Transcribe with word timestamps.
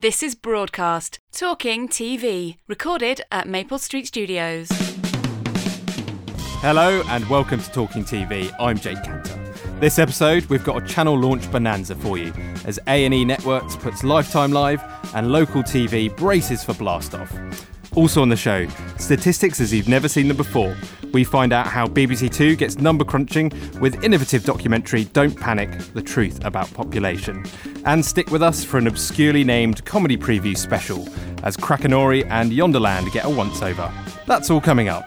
This 0.00 0.22
is 0.22 0.36
Broadcast, 0.36 1.18
Talking 1.32 1.88
TV, 1.88 2.58
recorded 2.68 3.20
at 3.32 3.48
Maple 3.48 3.80
Street 3.80 4.06
Studios. 4.06 4.68
Hello 6.60 7.02
and 7.08 7.28
welcome 7.28 7.58
to 7.58 7.68
Talking 7.72 8.04
TV. 8.04 8.54
I'm 8.60 8.78
Jake 8.78 8.98
Kanter. 8.98 9.80
This 9.80 9.98
episode, 9.98 10.44
we've 10.44 10.62
got 10.62 10.80
a 10.80 10.86
channel 10.86 11.18
launch 11.18 11.50
bonanza 11.50 11.96
for 11.96 12.16
you 12.16 12.32
as 12.64 12.78
A&E 12.86 13.24
Networks 13.24 13.74
puts 13.74 14.04
Lifetime 14.04 14.52
live 14.52 14.84
and 15.16 15.32
local 15.32 15.64
TV 15.64 16.16
braces 16.16 16.62
for 16.62 16.74
blast 16.74 17.12
off. 17.16 17.36
Also 17.98 18.22
on 18.22 18.28
the 18.28 18.36
show, 18.36 18.64
statistics 18.96 19.60
as 19.60 19.74
you've 19.74 19.88
never 19.88 20.06
seen 20.06 20.28
them 20.28 20.36
before. 20.36 20.76
We 21.12 21.24
find 21.24 21.52
out 21.52 21.66
how 21.66 21.88
BBC 21.88 22.32
Two 22.32 22.54
gets 22.54 22.78
number 22.78 23.04
crunching 23.04 23.50
with 23.80 24.04
innovative 24.04 24.44
documentary 24.44 25.06
Don't 25.06 25.36
Panic: 25.36 25.76
The 25.94 26.02
Truth 26.02 26.44
About 26.44 26.72
Population. 26.74 27.44
And 27.86 28.04
stick 28.04 28.30
with 28.30 28.40
us 28.40 28.62
for 28.62 28.78
an 28.78 28.86
obscurely 28.86 29.42
named 29.42 29.84
comedy 29.84 30.16
preview 30.16 30.56
special 30.56 31.08
as 31.42 31.56
Crackanory 31.56 32.24
and 32.30 32.52
Yonderland 32.52 33.10
get 33.10 33.24
a 33.24 33.30
once 33.30 33.62
over. 33.62 33.92
That's 34.28 34.48
all 34.48 34.60
coming 34.60 34.88
up. 34.88 35.04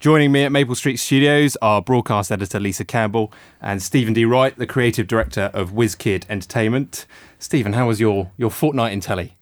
Joining 0.00 0.32
me 0.32 0.44
at 0.44 0.50
Maple 0.50 0.74
Street 0.74 0.96
Studios 0.96 1.58
are 1.60 1.82
broadcast 1.82 2.32
editor 2.32 2.58
Lisa 2.58 2.86
Campbell 2.86 3.30
and 3.60 3.82
Steven 3.82 4.14
D. 4.14 4.24
Wright, 4.24 4.56
the 4.56 4.66
creative 4.66 5.06
director 5.06 5.50
of 5.52 5.72
Whizz 5.72 5.94
Kid 5.94 6.24
Entertainment. 6.30 7.04
Steven, 7.38 7.74
how 7.74 7.86
was 7.86 8.00
your, 8.00 8.30
your 8.38 8.50
fortnight 8.50 8.94
in 8.94 9.00
telly? 9.00 9.36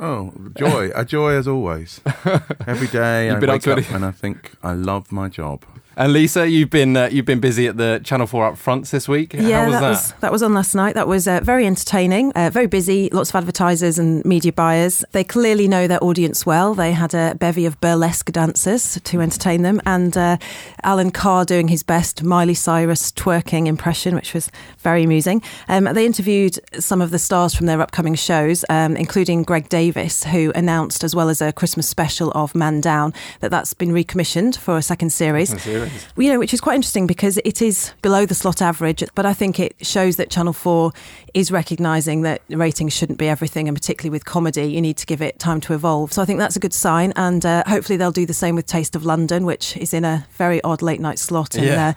Oh, 0.00 0.32
joy. 0.56 0.90
a 0.96 1.04
joy 1.04 1.34
as 1.34 1.46
always. 1.46 2.00
Every 2.66 2.88
day 2.88 3.28
You've 3.28 3.36
I 3.36 3.38
been 3.38 3.50
up 3.50 3.54
wake 3.54 3.62
to 3.62 3.76
up, 3.76 3.90
and 3.92 4.04
I 4.04 4.10
think 4.10 4.50
I 4.60 4.72
love 4.72 5.12
my 5.12 5.28
job. 5.28 5.64
And 5.96 6.12
Lisa, 6.12 6.48
you've 6.48 6.70
been 6.70 6.96
uh, 6.96 7.08
you've 7.12 7.26
been 7.26 7.40
busy 7.40 7.66
at 7.66 7.76
the 7.76 8.00
Channel 8.02 8.26
Four 8.26 8.46
up 8.46 8.56
fronts 8.56 8.90
this 8.90 9.08
week. 9.08 9.34
Yeah, 9.34 9.64
how 9.64 9.70
was 9.70 9.80
that? 9.80 9.88
was 9.90 10.12
that 10.20 10.32
was 10.32 10.42
on 10.42 10.54
last 10.54 10.74
night. 10.74 10.94
That 10.94 11.06
was 11.06 11.28
uh, 11.28 11.40
very 11.42 11.66
entertaining, 11.66 12.32
uh, 12.32 12.48
very 12.50 12.66
busy. 12.66 13.10
Lots 13.10 13.30
of 13.30 13.36
advertisers 13.36 13.98
and 13.98 14.24
media 14.24 14.52
buyers. 14.52 15.04
They 15.12 15.22
clearly 15.22 15.68
know 15.68 15.86
their 15.86 16.02
audience 16.02 16.46
well. 16.46 16.74
They 16.74 16.92
had 16.92 17.12
a 17.14 17.34
bevy 17.38 17.66
of 17.66 17.78
burlesque 17.80 18.32
dancers 18.32 18.98
to 19.02 19.20
entertain 19.20 19.62
them, 19.62 19.82
and 19.84 20.16
uh, 20.16 20.38
Alan 20.82 21.10
Carr 21.10 21.44
doing 21.44 21.68
his 21.68 21.82
best 21.82 22.22
Miley 22.22 22.54
Cyrus 22.54 23.12
twerking 23.12 23.66
impression, 23.66 24.14
which 24.14 24.32
was 24.32 24.50
very 24.78 25.02
amusing. 25.02 25.42
Um, 25.68 25.84
they 25.84 26.06
interviewed 26.06 26.58
some 26.80 27.02
of 27.02 27.10
the 27.10 27.18
stars 27.18 27.54
from 27.54 27.66
their 27.66 27.82
upcoming 27.82 28.14
shows, 28.14 28.64
um, 28.70 28.96
including 28.96 29.42
Greg 29.42 29.68
Davies, 29.68 30.24
who 30.24 30.52
announced, 30.54 31.04
as 31.04 31.14
well 31.14 31.28
as 31.28 31.42
a 31.42 31.52
Christmas 31.52 31.86
special 31.86 32.32
of 32.34 32.54
Man 32.54 32.80
Down, 32.80 33.12
that 33.40 33.50
that's 33.50 33.74
been 33.74 33.92
recommissioned 33.92 34.56
for 34.56 34.78
a 34.78 34.82
second 34.82 35.10
series. 35.10 35.52
Series. 35.88 36.06
You 36.16 36.32
know, 36.32 36.38
which 36.38 36.54
is 36.54 36.60
quite 36.60 36.74
interesting 36.76 37.06
because 37.06 37.38
it 37.44 37.60
is 37.62 37.92
below 38.02 38.26
the 38.26 38.34
slot 38.34 38.62
average, 38.62 39.02
but 39.14 39.26
I 39.26 39.34
think 39.34 39.58
it 39.60 39.74
shows 39.84 40.16
that 40.16 40.30
Channel 40.30 40.52
4 40.52 40.92
is 41.34 41.50
recognising 41.50 42.22
that 42.22 42.42
ratings 42.48 42.92
shouldn't 42.92 43.18
be 43.18 43.28
everything, 43.28 43.68
and 43.68 43.76
particularly 43.76 44.10
with 44.10 44.24
comedy, 44.24 44.64
you 44.64 44.80
need 44.80 44.96
to 44.98 45.06
give 45.06 45.22
it 45.22 45.38
time 45.38 45.60
to 45.62 45.74
evolve. 45.74 46.12
So 46.12 46.22
I 46.22 46.24
think 46.24 46.38
that's 46.38 46.56
a 46.56 46.60
good 46.60 46.74
sign, 46.74 47.12
and 47.16 47.44
uh, 47.44 47.64
hopefully 47.66 47.96
they'll 47.96 48.10
do 48.12 48.26
the 48.26 48.34
same 48.34 48.54
with 48.54 48.66
Taste 48.66 48.94
of 48.96 49.04
London, 49.04 49.44
which 49.44 49.76
is 49.76 49.92
in 49.94 50.04
a 50.04 50.26
very 50.36 50.62
odd 50.62 50.82
late 50.82 51.00
night 51.00 51.18
slot. 51.18 51.54
And, 51.54 51.64
Yeah. 51.66 51.88
uh, 51.88 51.92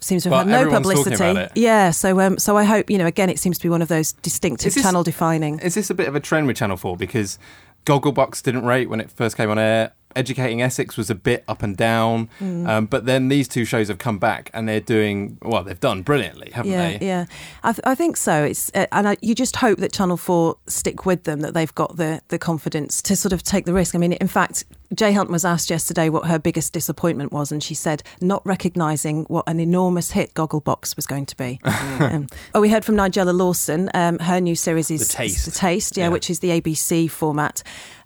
Seems 0.00 0.24
to 0.24 0.28
But 0.28 0.46
have 0.46 0.48
had 0.48 0.66
no 0.66 0.70
publicity. 0.70 1.48
Yeah, 1.54 1.90
so 1.90 2.20
um, 2.20 2.36
so 2.36 2.58
I 2.58 2.64
hope 2.64 2.90
you 2.90 2.98
know. 2.98 3.06
Again, 3.06 3.30
it 3.30 3.38
seems 3.38 3.56
to 3.56 3.62
be 3.62 3.70
one 3.70 3.80
of 3.80 3.88
those 3.88 4.12
distinctive 4.12 4.74
this- 4.74 4.82
channel 4.82 5.02
defining. 5.02 5.60
Is 5.60 5.72
this 5.74 5.88
a 5.88 5.94
bit 5.94 6.08
of 6.08 6.14
a 6.14 6.20
trend 6.20 6.46
with 6.46 6.58
Channel 6.58 6.76
Four 6.76 6.98
because 6.98 7.38
Gogglebox 7.86 8.42
didn't 8.42 8.66
rate 8.66 8.90
when 8.90 9.00
it 9.00 9.10
first 9.10 9.34
came 9.36 9.48
on 9.48 9.58
air? 9.58 9.92
Educating 10.16 10.62
Essex 10.62 10.96
was 10.96 11.10
a 11.10 11.14
bit 11.14 11.44
up 11.48 11.62
and 11.62 11.76
down, 11.76 12.28
Mm. 12.40 12.68
um, 12.68 12.86
but 12.86 13.06
then 13.06 13.28
these 13.28 13.48
two 13.48 13.64
shows 13.64 13.88
have 13.88 13.98
come 13.98 14.18
back 14.18 14.50
and 14.54 14.68
they're 14.68 14.80
doing 14.80 15.38
well. 15.42 15.62
They've 15.64 15.78
done 15.80 16.02
brilliantly, 16.02 16.50
haven't 16.52 16.72
yeah, 16.72 16.98
they? 16.98 17.06
yeah. 17.06 17.24
I, 17.62 17.72
th- 17.72 17.80
I 17.84 17.94
think 17.94 18.16
so. 18.16 18.44
It's 18.44 18.70
uh, 18.74 18.86
and 18.92 19.08
I, 19.08 19.16
you 19.22 19.34
just 19.34 19.56
hope 19.56 19.78
that 19.78 19.92
Channel 19.92 20.16
Four 20.16 20.56
stick 20.66 21.04
with 21.06 21.24
them, 21.24 21.40
that 21.40 21.54
they've 21.54 21.74
got 21.74 21.96
the 21.96 22.20
the 22.28 22.38
confidence 22.38 23.02
to 23.02 23.16
sort 23.16 23.32
of 23.32 23.42
take 23.42 23.64
the 23.64 23.72
risk. 23.74 23.94
I 23.94 23.98
mean, 23.98 24.12
in 24.14 24.28
fact, 24.28 24.64
Jay 24.94 25.12
Hunt 25.12 25.30
was 25.30 25.44
asked 25.44 25.70
yesterday 25.70 26.08
what 26.08 26.26
her 26.26 26.38
biggest 26.38 26.72
disappointment 26.72 27.32
was, 27.32 27.50
and 27.52 27.62
she 27.62 27.74
said 27.74 28.02
not 28.20 28.44
recognising 28.46 29.24
what 29.24 29.44
an 29.48 29.58
enormous 29.60 30.12
hit 30.12 30.34
Gogglebox 30.34 30.96
was 30.96 31.06
going 31.06 31.26
to 31.26 31.36
be. 31.36 31.60
um, 31.64 32.26
oh, 32.54 32.60
we 32.60 32.68
heard 32.68 32.84
from 32.84 32.94
Nigella 32.96 33.36
Lawson. 33.36 33.90
Um, 33.94 34.18
her 34.20 34.40
new 34.40 34.54
series 34.54 34.90
is 34.90 35.08
The 35.08 35.14
Taste. 35.14 35.44
The 35.46 35.50
Taste, 35.50 35.96
yeah, 35.96 36.04
Yeah. 36.04 36.08
which 36.10 36.30
is 36.30 36.38
the 36.40 36.50
ABC 36.60 37.10
format. 37.10 37.62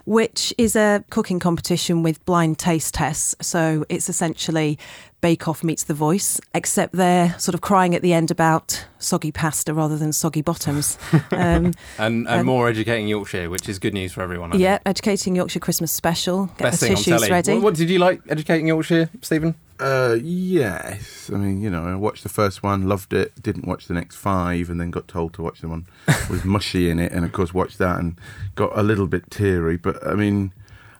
Which 0.08 0.54
is 0.56 0.74
a 0.74 1.04
cooking 1.10 1.38
competition 1.38 2.02
with 2.02 2.24
blind 2.24 2.58
taste 2.58 2.94
tests. 2.94 3.34
So 3.42 3.84
it's 3.90 4.08
essentially 4.08 4.78
Bake 5.20 5.46
Off 5.46 5.62
meets 5.62 5.84
The 5.84 5.92
Voice, 5.92 6.40
except 6.54 6.94
they're 6.94 7.38
sort 7.38 7.54
of 7.54 7.60
crying 7.60 7.94
at 7.94 8.00
the 8.00 8.14
end 8.14 8.30
about 8.30 8.86
soggy 8.98 9.30
pasta 9.30 9.74
rather 9.74 9.98
than 9.98 10.14
soggy 10.14 10.40
bottoms. 10.40 10.96
Um, 11.30 11.74
And, 11.98 12.26
and 12.26 12.46
more 12.46 12.68
educating 12.68 13.06
Yorkshire, 13.06 13.50
which 13.50 13.68
is 13.68 13.78
good 13.78 13.92
news 13.92 14.12
for 14.12 14.22
everyone. 14.22 14.50
I 14.50 14.52
think. 14.52 14.62
yeah, 14.62 14.78
Educating 14.86 15.36
Yorkshire 15.36 15.60
Christmas 15.60 15.92
special. 15.92 16.46
Get 16.46 16.58
Best 16.58 16.80
the 16.80 16.88
tissues 16.88 17.28
ready. 17.28 17.54
What, 17.54 17.62
what 17.62 17.74
did 17.74 17.90
you 17.90 17.98
like 17.98 18.22
educating 18.30 18.66
Yorkshire, 18.66 19.10
Steven? 19.20 19.54
Uh, 19.80 20.16
yes. 20.20 21.30
I 21.32 21.36
mean, 21.36 21.60
you 21.60 21.70
know, 21.70 21.84
I 21.86 21.94
watched 21.94 22.22
the 22.22 22.28
first 22.28 22.62
one, 22.62 22.88
loved 22.88 23.12
it, 23.12 23.40
didn't 23.42 23.66
watch 23.66 23.86
the 23.86 23.94
next 23.94 24.16
five, 24.16 24.70
and 24.70 24.80
then 24.80 24.90
got 24.90 25.06
told 25.08 25.34
to 25.34 25.42
watch 25.42 25.60
the 25.60 25.68
one 25.68 25.86
with 26.30 26.44
mushy 26.44 26.90
in 26.90 26.98
it, 26.98 27.12
and 27.12 27.24
of 27.24 27.32
course 27.32 27.54
watched 27.54 27.78
that 27.78 27.98
and 28.00 28.18
got 28.54 28.76
a 28.76 28.82
little 28.82 29.06
bit 29.06 29.30
teary. 29.30 29.76
But 29.76 30.04
I 30.06 30.14
mean, 30.14 30.52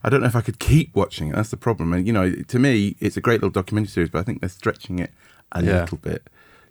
I 0.05 0.09
don't 0.11 0.21
know 0.21 0.27
if 0.29 0.37
I 0.37 0.41
could 0.43 0.59
keep 0.59 0.95
watching 0.95 1.29
it. 1.29 1.35
That's 1.35 1.51
the 1.51 1.57
problem. 1.57 1.93
And 1.93 2.07
you 2.07 2.13
know, 2.13 2.31
to 2.33 2.59
me, 2.59 2.97
it's 3.01 3.17
a 3.17 3.21
great 3.21 3.41
little 3.41 3.51
documentary 3.51 3.89
series, 3.91 4.11
but 4.11 4.21
I 4.21 4.23
think 4.23 4.41
they're 4.41 4.49
stretching 4.49 4.99
it 5.01 5.11
a 5.53 5.63
Yeah. 5.65 5.81
little 5.81 5.99
bit. 5.99 6.29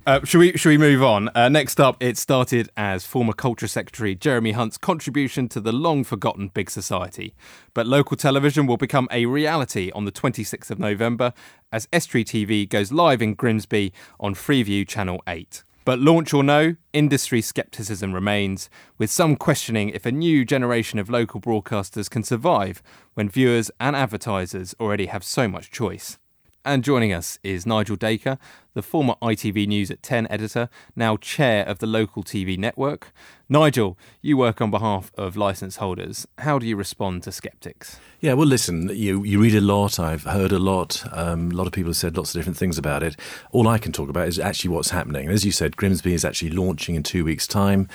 Uh, 0.08 0.24
should 0.24 0.40
we 0.40 0.54
should 0.54 0.70
we 0.70 0.78
move 0.78 1.04
on? 1.04 1.30
Uh, 1.36 1.50
next 1.50 1.82
up, 1.82 2.02
it 2.02 2.18
started 2.18 2.70
as 2.78 3.06
former 3.06 3.34
Culture 3.34 3.68
Secretary 3.68 4.16
Jeremy 4.16 4.54
Hunt's 4.54 4.78
contribution 4.78 5.50
to 5.50 5.60
the 5.60 5.74
long 5.74 6.06
forgotten 6.06 6.48
Big 6.48 6.70
Society, 6.70 7.36
but 7.74 7.86
local 7.86 8.16
television 8.16 8.68
will 8.68 8.78
become 8.78 9.10
a 9.12 9.26
reality 9.26 9.92
on 9.94 10.06
the 10.06 10.12
26th 10.14 10.72
of 10.72 10.80
November 10.80 11.34
as 11.74 11.90
Estuary 11.92 12.24
TV 12.24 12.70
goes 12.70 12.94
live 12.94 13.22
in 13.22 13.34
Grimsby 13.34 13.92
on 14.18 14.34
Freeview 14.34 14.88
Channel 14.88 15.22
8. 15.28 15.66
But 15.84 16.00
launch 16.00 16.34
or 16.34 16.42
no, 16.42 16.78
industry 16.94 17.42
scepticism 17.42 18.14
remains, 18.14 18.70
with 18.98 19.12
some 19.12 19.36
questioning 19.36 19.90
if 19.90 20.06
a 20.06 20.12
new 20.14 20.46
generation 20.46 21.00
of 21.00 21.10
local 21.10 21.42
broadcasters 21.42 22.10
can 22.10 22.24
survive 22.24 22.82
when 23.16 23.28
viewers 23.28 23.72
and 23.78 23.94
advertisers 23.94 24.74
already 24.80 25.08
have 25.08 25.26
so 25.26 25.50
much 25.50 25.70
choice. 25.70 26.18
And 26.66 26.84
joining 26.84 27.14
us 27.14 27.40
is 27.44 27.66
Nigel 27.66 27.96
Dacre, 27.96 28.38
the 28.74 28.82
former 28.82 29.16
ITV 29.22 29.68
News 29.68 29.90
at 29.90 30.04
10 30.04 30.28
editor, 30.30 30.70
now 30.96 31.16
chair 31.16 31.66
of 31.66 31.80
the 31.80 31.88
local 31.88 32.24
TV 32.24 32.58
network. 32.58 33.14
Nigel, 33.48 33.98
you 34.22 34.36
work 34.36 34.60
on 34.60 34.70
behalf 34.70 35.12
of 35.18 35.38
licence 35.38 35.78
holders. 35.78 36.28
How 36.40 36.60
do 36.60 36.66
you 36.66 36.76
respond 36.76 37.24
to 37.24 37.32
sceptics? 37.32 38.00
Yeah, 38.20 38.34
well, 38.34 38.48
listen, 38.48 38.90
you, 38.90 39.24
you 39.24 39.42
read 39.42 39.56
a 39.56 39.62
lot. 39.62 39.98
I've 40.00 40.24
heard 40.24 40.52
a 40.52 40.60
lot. 40.60 41.04
Um, 41.12 41.52
a 41.52 41.56
lot 41.56 41.68
of 41.68 41.74
people 41.74 41.90
have 41.90 41.98
said 41.98 42.18
lots 42.18 42.36
of 42.36 42.40
different 42.40 42.58
things 42.58 42.78
about 42.78 43.02
it. 43.02 43.16
All 43.52 43.68
I 43.68 43.78
can 43.78 43.94
talk 43.94 44.10
about 44.10 44.28
is 44.28 44.38
actually 44.38 44.72
what's 44.72 44.90
happening. 44.90 45.30
As 45.30 45.46
you 45.46 45.52
said, 45.52 45.78
Grimsby 45.78 46.14
is 46.14 46.26
actually 46.26 46.52
launching 46.52 46.96
in 46.96 47.04
two 47.04 47.24
weeks' 47.24 47.48
time. 47.48 47.88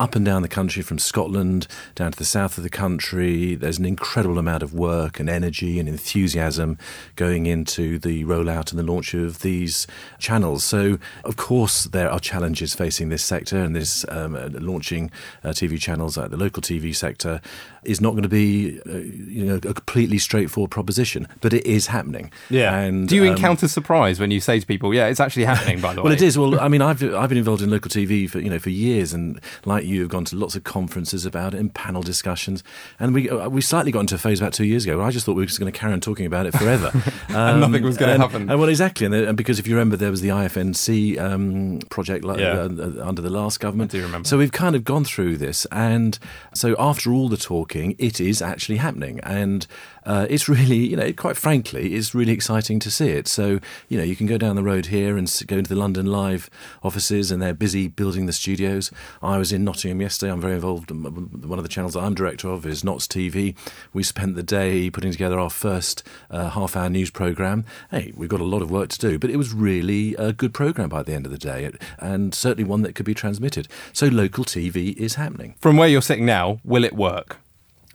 Up 0.00 0.16
and 0.16 0.24
down 0.24 0.42
the 0.42 0.48
country, 0.48 0.82
from 0.82 0.98
Scotland 0.98 1.68
down 1.94 2.10
to 2.10 2.18
the 2.18 2.24
south 2.24 2.58
of 2.58 2.64
the 2.64 2.68
country, 2.68 3.54
there's 3.54 3.78
an 3.78 3.84
incredible 3.84 4.40
amount 4.40 4.64
of 4.64 4.74
work 4.74 5.20
and 5.20 5.30
energy 5.30 5.78
and 5.78 5.88
enthusiasm 5.88 6.78
going 7.14 7.46
into 7.46 8.00
the 8.00 8.24
rollout 8.24 8.72
and 8.72 8.78
the 8.78 8.82
launch 8.82 9.14
of 9.14 9.42
these 9.42 9.86
channels. 10.18 10.64
So, 10.64 10.98
of 11.22 11.36
course, 11.36 11.84
there 11.84 12.10
are 12.10 12.18
challenges 12.18 12.74
facing 12.74 13.08
this 13.08 13.22
sector, 13.22 13.58
and 13.58 13.76
this 13.76 14.04
um, 14.08 14.34
uh, 14.34 14.48
launching 14.54 15.12
uh, 15.44 15.50
TV 15.50 15.80
channels 15.80 16.16
like 16.16 16.30
the 16.30 16.36
local 16.36 16.60
TV 16.60 16.94
sector 16.94 17.40
is 17.84 18.00
not 18.00 18.12
going 18.12 18.22
to 18.22 18.28
be, 18.28 18.80
uh, 18.86 18.92
you 18.96 19.44
know, 19.44 19.56
a 19.56 19.74
completely 19.74 20.18
straightforward 20.18 20.70
proposition, 20.70 21.28
but 21.40 21.52
it 21.52 21.64
is 21.66 21.86
happening. 21.88 22.32
Yeah. 22.50 22.76
And 22.78 23.08
do 23.08 23.14
you 23.14 23.22
um, 23.22 23.36
encounter 23.36 23.68
surprise 23.68 24.18
when 24.18 24.30
you 24.30 24.40
say 24.40 24.58
to 24.58 24.66
people, 24.66 24.94
"Yeah, 24.94 25.06
it's 25.06 25.20
actually 25.20 25.44
happening"? 25.44 25.80
By 25.80 25.94
the 25.94 26.00
way, 26.02 26.04
well, 26.04 26.12
it 26.12 26.22
is. 26.22 26.38
Well, 26.38 26.58
I 26.58 26.68
mean, 26.68 26.82
I've 26.82 27.02
I've 27.14 27.28
been 27.28 27.38
involved 27.38 27.62
in 27.62 27.70
local 27.70 27.90
TV 27.90 28.28
for 28.28 28.40
you 28.40 28.50
know 28.50 28.58
for 28.58 28.70
years, 28.70 29.12
and 29.12 29.40
like 29.64 29.83
you, 29.84 30.00
have 30.02 30.10
gone 30.10 30.24
to 30.26 30.36
lots 30.36 30.54
of 30.56 30.64
conferences 30.64 31.24
about 31.26 31.54
it 31.54 31.60
and 31.60 31.72
panel 31.74 32.02
discussions. 32.02 32.62
And 32.98 33.14
we 33.14 33.28
uh, 33.30 33.48
we 33.48 33.60
slightly 33.60 33.92
got 33.92 34.00
into 34.00 34.14
a 34.14 34.18
phase 34.18 34.40
about 34.40 34.52
two 34.52 34.64
years 34.64 34.84
ago. 34.84 34.98
Where 34.98 35.06
I 35.06 35.10
just 35.10 35.26
thought 35.26 35.36
we 35.36 35.42
were 35.42 35.46
just 35.46 35.58
going 35.60 35.72
to 35.72 35.78
carry 35.78 35.92
on 35.92 36.00
talking 36.00 36.26
about 36.26 36.46
it 36.46 36.52
forever, 36.52 36.90
Um, 37.34 37.60
nothing 37.60 37.82
was 37.82 37.96
gonna 37.96 38.18
happen. 38.18 38.48
And 38.50 38.60
well, 38.60 38.68
exactly, 38.68 39.06
and, 39.06 39.14
uh, 39.14 39.28
and 39.28 39.36
because 39.36 39.58
if 39.58 39.66
you 39.66 39.74
remember, 39.74 39.96
there 39.96 40.10
was 40.10 40.20
the 40.20 40.28
IFNC 40.28 41.18
um, 41.18 41.80
project 41.90 42.24
like, 42.24 42.38
Yeah. 42.38 42.52
uh, 42.52 42.68
uh, 43.00 43.06
under 43.08 43.22
the 43.22 43.30
last 43.30 43.60
government. 43.60 43.92
I 43.94 43.98
do 43.98 44.02
remember. 44.04 44.28
So 44.28 44.38
we've 44.38 44.52
kind 44.52 44.76
of 44.76 44.84
gone 44.84 45.04
through 45.04 45.36
this, 45.38 45.66
and 45.72 46.18
so 46.54 46.74
after 46.78 47.12
all 47.12 47.28
the 47.28 47.36
talking, 47.36 47.96
it 47.98 48.20
is 48.20 48.40
actually 48.42 48.78
happening, 48.78 49.20
and 49.22 49.66
uh, 50.06 50.26
it's 50.28 50.48
really, 50.48 50.76
you 50.76 50.96
know, 50.96 51.12
quite 51.12 51.36
frankly, 51.36 51.94
it's 51.94 52.14
really 52.14 52.32
exciting 52.32 52.78
to 52.80 52.90
see 52.90 53.10
it. 53.10 53.28
So 53.28 53.60
you 53.88 53.98
know, 53.98 54.04
you 54.04 54.16
can 54.16 54.26
go 54.26 54.38
down 54.38 54.56
the 54.56 54.62
road 54.62 54.86
here 54.86 55.16
and 55.16 55.30
go 55.46 55.58
into 55.58 55.68
the 55.68 55.78
London 55.78 56.06
Live 56.06 56.50
offices, 56.82 57.30
and 57.30 57.40
they're 57.40 57.54
busy 57.54 57.88
building 57.88 58.26
the 58.26 58.32
studios. 58.32 58.90
I 59.22 59.38
was 59.38 59.52
in 59.52 59.64
Nottingham 59.64 60.00
yesterday. 60.00 60.32
I'm 60.32 60.40
very 60.40 60.54
involved. 60.54 60.90
One 60.90 61.58
of 61.58 61.62
the 61.62 61.68
channels 61.68 61.96
I'm 61.96 62.14
director 62.14 62.48
of 62.48 62.66
is 62.66 62.84
Notts 62.84 63.06
TV. 63.06 63.56
We 63.92 64.02
spent 64.02 64.36
the 64.36 64.42
day 64.42 64.90
putting 64.90 65.12
together 65.12 65.38
our 65.38 65.50
first 65.50 66.02
uh, 66.30 66.50
half 66.50 66.76
hour 66.76 66.88
news 66.88 67.10
programme. 67.10 67.64
Hey, 67.90 68.12
we've 68.16 68.28
got 68.28 68.40
a 68.40 68.44
lot 68.44 68.62
of 68.62 68.70
work 68.70 68.88
to 68.90 68.98
do, 68.98 69.18
but 69.18 69.30
it 69.30 69.36
was 69.36 69.52
really 69.52 70.14
a 70.16 70.32
good 70.32 70.54
programme 70.54 70.88
by 70.88 71.02
the 71.02 71.14
end 71.14 71.26
of 71.26 71.32
the 71.32 71.38
day, 71.38 71.70
and 71.98 72.34
certainly 72.34 72.64
one 72.64 72.82
that 72.82 72.94
could 72.94 73.06
be 73.06 73.14
transmitted. 73.14 73.68
So 73.92 74.06
local 74.06 74.44
TV 74.44 74.94
is 74.96 75.14
happening. 75.14 75.54
From 75.60 75.76
where 75.76 75.88
you're 75.88 76.02
sitting 76.02 76.26
now, 76.26 76.60
will 76.64 76.84
it 76.84 76.94
work? 76.94 77.43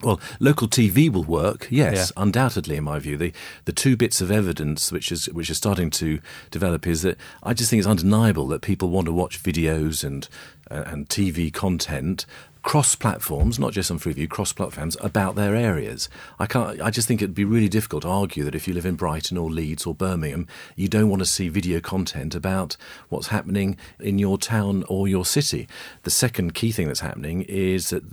Well, 0.01 0.19
local 0.39 0.67
TV 0.67 1.11
will 1.11 1.23
work, 1.23 1.67
yes, 1.69 2.13
yeah. 2.15 2.21
undoubtedly. 2.23 2.77
In 2.77 2.85
my 2.85 2.99
view, 2.99 3.17
the 3.17 3.33
the 3.65 3.73
two 3.73 3.97
bits 3.97 4.21
of 4.21 4.31
evidence 4.31 4.91
which 4.91 5.11
is 5.11 5.25
which 5.27 5.49
is 5.49 5.57
starting 5.57 5.89
to 5.91 6.19
develop 6.51 6.87
is 6.87 7.01
that 7.01 7.17
I 7.43 7.53
just 7.53 7.69
think 7.69 7.79
it's 7.79 7.87
undeniable 7.87 8.47
that 8.47 8.61
people 8.61 8.89
want 8.89 9.05
to 9.07 9.13
watch 9.13 9.43
videos 9.43 10.03
and 10.03 10.27
uh, 10.71 10.83
and 10.85 11.09
TV 11.09 11.51
content 11.51 12.25
cross 12.61 12.93
platforms, 12.93 13.57
not 13.57 13.73
just 13.73 13.89
on 13.89 13.99
Freeview, 13.99 14.29
cross 14.29 14.51
platforms 14.51 14.97
about 14.99 15.35
their 15.35 15.55
areas. 15.55 16.09
I 16.39 16.45
can't. 16.45 16.81
I 16.81 16.89
just 16.89 17.07
think 17.07 17.21
it'd 17.21 17.33
be 17.33 17.45
really 17.45 17.69
difficult 17.69 18.03
to 18.03 18.09
argue 18.09 18.43
that 18.43 18.55
if 18.55 18.67
you 18.67 18.73
live 18.73 18.85
in 18.85 18.95
Brighton 18.95 19.37
or 19.37 19.49
Leeds 19.49 19.85
or 19.85 19.95
Birmingham, 19.95 20.47
you 20.75 20.87
don't 20.87 21.09
want 21.09 21.21
to 21.21 21.25
see 21.25 21.49
video 21.49 21.79
content 21.79 22.35
about 22.35 22.75
what's 23.07 23.27
happening 23.27 23.77
in 23.99 24.19
your 24.19 24.37
town 24.37 24.83
or 24.89 25.07
your 25.07 25.25
city. 25.25 25.67
The 26.03 26.11
second 26.11 26.53
key 26.53 26.71
thing 26.71 26.87
that's 26.87 26.99
happening 26.99 27.43
is 27.43 27.89
that 27.91 28.03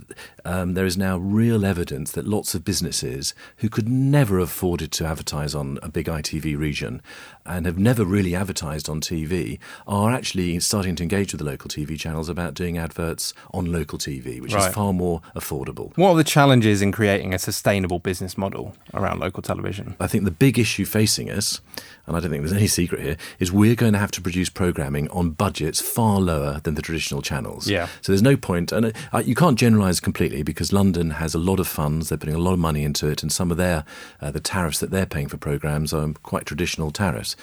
um, 0.45 0.73
there 0.75 0.85
is 0.85 0.97
now 0.97 1.17
real 1.17 1.65
evidence 1.65 2.11
that 2.11 2.27
lots 2.27 2.55
of 2.55 2.63
businesses 2.63 3.33
who 3.57 3.69
could 3.69 3.89
never 3.89 4.39
have 4.39 4.49
afforded 4.49 4.91
to 4.93 5.05
advertise 5.05 5.53
on 5.53 5.77
a 5.83 5.89
big 5.89 6.07
ITV 6.07 6.57
region 6.57 7.01
and 7.47 7.65
have 7.65 7.77
never 7.77 8.03
really 8.03 8.35
advertised 8.35 8.89
on 8.89 9.01
TV 9.01 9.57
are 9.87 10.11
actually 10.11 10.59
starting 10.59 10.95
to 10.97 11.03
engage 11.03 11.31
with 11.33 11.39
the 11.39 11.45
local 11.45 11.69
TV 11.69 11.97
channels 11.97 12.29
about 12.29 12.53
doing 12.53 12.77
adverts 12.77 13.33
on 13.53 13.71
local 13.71 13.97
TV, 13.97 14.41
which 14.41 14.53
right. 14.53 14.67
is 14.67 14.75
far 14.75 14.93
more 14.93 15.21
affordable. 15.35 15.95
What 15.97 16.11
are 16.11 16.17
the 16.17 16.23
challenges 16.23 16.81
in 16.81 16.91
creating 16.91 17.33
a 17.33 17.39
sustainable 17.39 17.99
business 17.99 18.37
model 18.37 18.75
around 18.93 19.19
local 19.19 19.41
television? 19.41 19.95
I 19.99 20.07
think 20.07 20.25
the 20.25 20.31
big 20.31 20.59
issue 20.59 20.85
facing 20.85 21.29
us, 21.29 21.61
and 22.07 22.15
I 22.15 22.19
don't 22.19 22.31
think 22.31 22.43
there's 22.43 22.53
any 22.53 22.67
secret 22.67 23.01
here, 23.01 23.17
is 23.39 23.51
we're 23.51 23.75
going 23.75 23.93
to 23.93 23.99
have 23.99 24.11
to 24.11 24.21
produce 24.21 24.49
programming 24.49 25.09
on 25.09 25.31
budgets 25.31 25.81
far 25.81 26.19
lower 26.19 26.61
than 26.63 26.75
the 26.75 26.81
traditional 26.81 27.21
channels. 27.21 27.67
Yeah. 27.67 27.87
So 28.01 28.11
there's 28.11 28.21
no 28.21 28.37
point, 28.37 28.71
and 28.71 28.93
uh, 29.13 29.21
you 29.23 29.35
can't 29.35 29.59
generalise 29.59 29.99
completely 29.99 30.41
because 30.41 30.71
London 30.73 31.11
has 31.11 31.35
a 31.35 31.39
lot 31.39 31.59
of 31.59 31.67
funds. 31.67 32.09
They're 32.09 32.17
putting 32.17 32.35
a 32.35 32.39
lot 32.39 32.53
of 32.53 32.59
money 32.59 32.83
into 32.83 33.07
it, 33.07 33.21
and 33.21 33.31
some 33.31 33.51
of 33.51 33.57
their 33.57 33.83
uh, 34.21 34.31
the 34.31 34.39
tariffs 34.39 34.79
that 34.79 34.89
they're 34.89 35.05
paying 35.05 35.27
for 35.27 35.37
programs 35.37 35.93
are 35.93 36.07
quite 36.23 36.45
traditional 36.45 36.91
tariffs. 36.91 37.35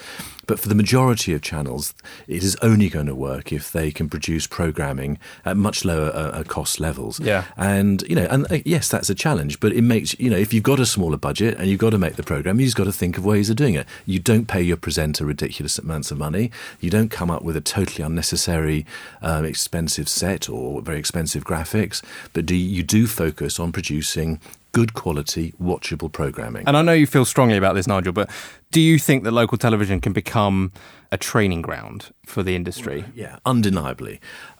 But 0.47 0.59
for 0.59 0.69
the 0.69 0.75
majority 0.75 1.33
of 1.33 1.41
channels, 1.41 1.93
it 2.27 2.43
is 2.43 2.55
only 2.61 2.89
going 2.89 3.07
to 3.07 3.15
work 3.15 3.51
if 3.51 3.71
they 3.71 3.91
can 3.91 4.09
produce 4.09 4.47
programming 4.47 5.17
at 5.43 5.57
much 5.57 5.85
lower 5.85 6.09
uh, 6.09 6.39
uh, 6.39 6.43
cost 6.43 6.79
levels. 6.79 7.19
Yeah. 7.19 7.45
And, 7.57 8.01
you 8.03 8.15
know, 8.15 8.27
and 8.29 8.51
uh, 8.51 8.59
yes, 8.65 8.89
that's 8.89 9.09
a 9.09 9.15
challenge, 9.15 9.59
but 9.59 9.73
it 9.73 9.81
makes, 9.81 10.17
you 10.19 10.29
know, 10.29 10.37
if 10.37 10.53
you've 10.53 10.63
got 10.63 10.79
a 10.79 10.85
smaller 10.85 11.17
budget 11.17 11.57
and 11.57 11.67
you've 11.67 11.79
got 11.79 11.91
to 11.91 11.97
make 11.97 12.15
the 12.15 12.23
program, 12.23 12.59
you've 12.59 12.75
got 12.75 12.85
to 12.85 12.91
think 12.91 13.17
of 13.17 13.25
ways 13.25 13.49
of 13.49 13.55
doing 13.55 13.75
it. 13.75 13.87
You 14.05 14.19
don't 14.19 14.47
pay 14.47 14.61
your 14.61 14.77
presenter 14.77 15.25
ridiculous 15.25 15.77
amounts 15.77 16.11
of 16.11 16.17
money. 16.17 16.51
You 16.79 16.89
don't 16.89 17.09
come 17.09 17.31
up 17.31 17.43
with 17.43 17.55
a 17.55 17.61
totally 17.61 18.03
unnecessary, 18.05 18.85
um, 19.21 19.45
expensive 19.45 20.07
set 20.09 20.49
or 20.49 20.81
very 20.81 20.99
expensive 20.99 21.43
graphics, 21.43 22.03
but 22.33 22.45
do 22.45 22.55
you 22.55 22.83
do 22.83 23.07
focus 23.07 23.59
on 23.59 23.71
producing 23.71 24.39
good 24.75 24.93
quality, 24.93 25.53
watchable 25.53 26.11
programming. 26.11 26.67
And 26.67 26.75
I 26.75 26.81
know 26.81 26.91
you 26.91 27.07
feel 27.07 27.23
strongly 27.23 27.55
about 27.55 27.75
this, 27.75 27.87
Nigel, 27.87 28.11
but 28.11 28.29
do 28.71 28.81
you 28.81 28.99
think 28.99 29.23
that 29.23 29.31
local 29.31 29.57
television 29.57 30.01
can 30.01 30.11
become 30.11 30.73
a 31.13 31.17
training 31.17 31.61
ground 31.61 32.13
for 32.25 32.43
the 32.43 32.57
industry? 32.57 33.05
Yeah, 33.15 33.39
undeniably. 33.45 34.19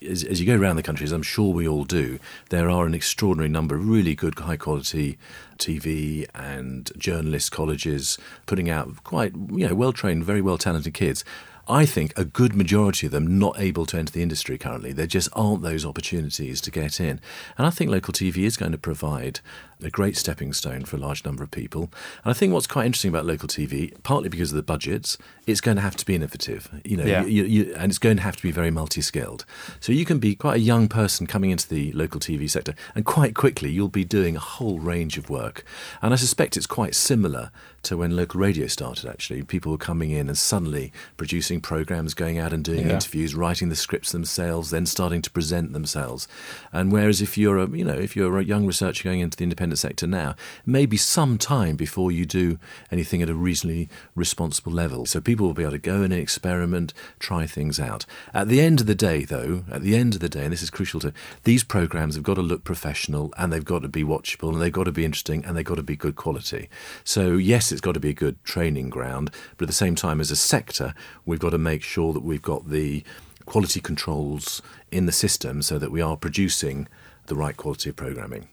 As, 0.10 0.24
as, 0.24 0.40
you 0.40 0.48
go 0.48 0.58
around 0.58 0.78
the 0.78 0.84
country, 0.84 1.04
as 1.04 1.12
I'm 1.12 1.22
sure 1.22 1.54
we 1.54 1.68
all 1.68 1.84
do, 1.84 2.18
there 2.50 2.70
are 2.70 2.86
an 2.86 2.94
extraordinary 2.94 3.50
number 3.50 3.76
of 3.76 3.90
really 3.90 4.16
good, 4.16 4.40
high 4.40 4.56
quality 4.56 5.18
TV 5.58 6.26
and 6.34 6.90
journalist 6.98 7.52
colleges 7.52 8.18
putting 8.46 8.70
out 8.70 9.04
quite 9.04 9.34
you 9.52 9.68
know 9.68 9.76
well 9.76 9.92
trained, 9.92 10.24
very 10.24 10.42
well 10.42 10.58
talented 10.58 10.94
kids. 10.94 11.26
I 11.68 11.86
think 11.86 12.14
a 12.18 12.26
good 12.26 12.56
majority 12.56 13.08
of 13.08 13.12
them 13.12 13.40
not 13.40 13.60
able 13.60 13.86
to 13.88 13.98
enter 13.98 14.12
the 14.12 14.22
industry 14.22 14.58
currently. 14.58 14.94
There 14.94 15.08
just 15.08 15.30
aren't 15.34 15.64
those 15.64 15.86
opportunities 15.86 16.62
to 16.62 16.72
get 16.72 17.00
in. 17.00 17.20
And 17.58 17.66
I 17.66 17.70
think 17.72 17.90
local 17.90 18.14
TV 18.14 18.40
is 18.40 18.56
going 18.56 18.72
to 18.72 18.78
provide 18.78 19.40
a 19.82 19.90
great 19.90 20.16
stepping 20.16 20.54
stone 20.54 20.86
for 20.86 20.96
a 20.96 21.00
large 21.00 21.26
number 21.26 21.44
of 21.44 21.52
people. 21.52 21.90
And 22.24 22.32
I 22.32 22.34
think 22.34 22.54
what's 22.54 22.68
quite 22.68 22.86
interesting 22.86 23.10
about 23.10 23.26
local 23.26 23.48
TV, 23.48 23.92
partly 24.04 24.30
because 24.30 24.52
of 24.52 24.56
the 24.56 24.64
budgets, 24.64 25.18
it's 25.48 25.62
going 25.62 25.76
to 25.78 25.82
have 25.82 25.96
to 25.98 26.06
be 26.06 26.16
innovative, 26.16 26.70
you 26.84 26.98
know, 26.98 27.04
yeah. 27.04 27.26
you, 27.26 27.44
you, 27.44 27.76
and 27.76 27.92
it's 27.92 28.00
going 28.00 28.18
to 28.18 28.24
have 28.24 28.38
to 28.38 28.44
be 28.44 28.52
very 28.52 28.72
multi-skilled. 28.72 29.46
So 29.80 29.92
you 29.92 30.06
can 30.06 30.20
be 30.20 30.36
quite 30.36 30.56
a 30.56 30.60
young 30.60 30.88
person 30.88 31.28
coming 31.28 31.52
into 31.52 31.68
the 31.68 31.92
local 31.94 32.20
TV 32.20 32.50
sector, 32.50 32.74
and 32.94 33.06
quite 33.06 33.36
quickly 33.36 33.70
you'll 33.70 33.90
be 33.90 34.06
doing 34.06 34.36
a 34.36 34.40
whole 34.40 34.80
range 34.80 35.18
of 35.18 35.30
work. 35.30 35.66
And 36.02 36.14
I 36.14 36.18
suspect 36.18 36.58
it's 36.58 36.68
quite 36.68 36.96
similar 36.96 37.52
to 37.86 37.98
when 37.98 38.16
local 38.16 38.40
radio 38.40 38.68
started. 38.68 39.10
Actually, 39.10 39.44
people 39.44 39.72
were 39.72 39.78
coming 39.78 40.12
in 40.12 40.28
and 40.28 40.38
suddenly 40.38 40.92
producing 41.18 41.62
programs, 41.62 42.14
going 42.14 42.38
out 42.38 42.54
and 42.54 42.64
doing 42.64 42.88
yeah. 42.88 42.94
interviews, 42.94 43.36
writing 43.36 43.70
the 43.70 43.76
scripts 43.76 44.12
themselves, 44.12 44.70
then 44.70 44.86
starting 44.86 45.22
to 45.22 45.32
present 45.32 45.74
themselves. 45.74 46.28
And 46.72 46.92
whereas 46.92 47.22
if 47.22 47.38
you're 47.38 47.58
a, 47.58 47.70
you 47.70 47.86
know, 47.86 47.94
if 47.94 48.16
you're 48.16 48.40
a 48.40 48.44
young 48.44 48.66
researcher 48.66 49.04
going 49.04 49.20
into 49.20 49.38
the 49.38 49.44
independent 49.44 49.80
sector 49.80 50.08
now, 50.08 50.36
maybe 50.66 50.98
some 50.98 51.38
time 51.38 51.76
before 51.76 52.12
you 52.12 52.26
do 52.26 52.60
anything 52.92 53.22
at 53.22 53.30
a 53.30 53.36
reasonably 53.36 53.90
responsible 54.16 54.72
level. 54.72 55.06
So 55.06 55.22
people 55.22 55.46
will 55.46 55.54
be 55.54 55.64
able 55.64 55.72
to 55.72 55.80
go 55.80 55.98
in 55.98 56.12
and 56.12 56.22
experiment, 56.22 56.94
try 57.20 57.48
things 57.48 57.80
out. 57.80 58.06
At 58.34 58.48
the 58.48 58.62
end 58.62 58.82
of 58.82 58.88
the 58.88 58.96
day, 58.96 59.24
though, 59.24 59.64
at 59.72 59.82
the 59.82 59.96
end 59.96 60.16
of 60.16 60.22
the 60.22 60.30
day, 60.30 60.44
and 60.44 60.54
this 60.54 60.64
is 60.64 60.70
crucial 60.70 61.00
to 61.02 61.14
these 61.44 61.64
programs 61.64 62.16
have 62.16 62.24
got 62.24 62.36
to 62.36 62.42
look 62.42 62.64
professional 62.64 63.34
and 63.38 63.52
they've 63.52 63.66
got 63.66 63.82
to 63.84 63.88
be 63.88 64.04
watchable 64.04 64.52
and 64.52 64.62
they've 64.62 64.72
got 64.72 64.86
to 64.86 64.92
be 64.92 65.06
interesting 65.06 65.46
and 65.46 65.56
they've 65.56 65.66
got 65.66 65.76
to 65.76 65.84
be 65.84 65.96
good 65.96 66.16
quality. 66.16 66.70
So 67.04 67.34
yes, 67.34 67.72
it's 67.76 67.82
got 67.82 67.94
to 67.94 68.00
be 68.00 68.10
a 68.10 68.14
good 68.14 68.42
training 68.46 68.90
ground, 68.90 69.30
but 69.58 69.66
at 69.66 69.68
the 69.68 69.74
same 69.74 69.96
time, 69.96 70.22
as 70.22 70.32
a 70.32 70.36
sector, 70.36 70.94
we've 71.26 71.40
got 71.40 71.50
to 71.50 71.58
make 71.58 71.84
sure 71.84 72.14
that 72.14 72.24
we've 72.24 72.42
got 72.42 72.70
the 72.70 73.04
quality 73.46 73.82
controls 73.82 74.62
in 74.92 75.06
the 75.06 75.12
system 75.12 75.62
so 75.62 75.78
that 75.78 75.92
we 75.92 76.02
are 76.02 76.16
producing 76.16 76.88
the 77.28 77.36
right 77.36 77.58
quality 77.58 77.90
of 77.90 77.98
programming. 77.98 78.48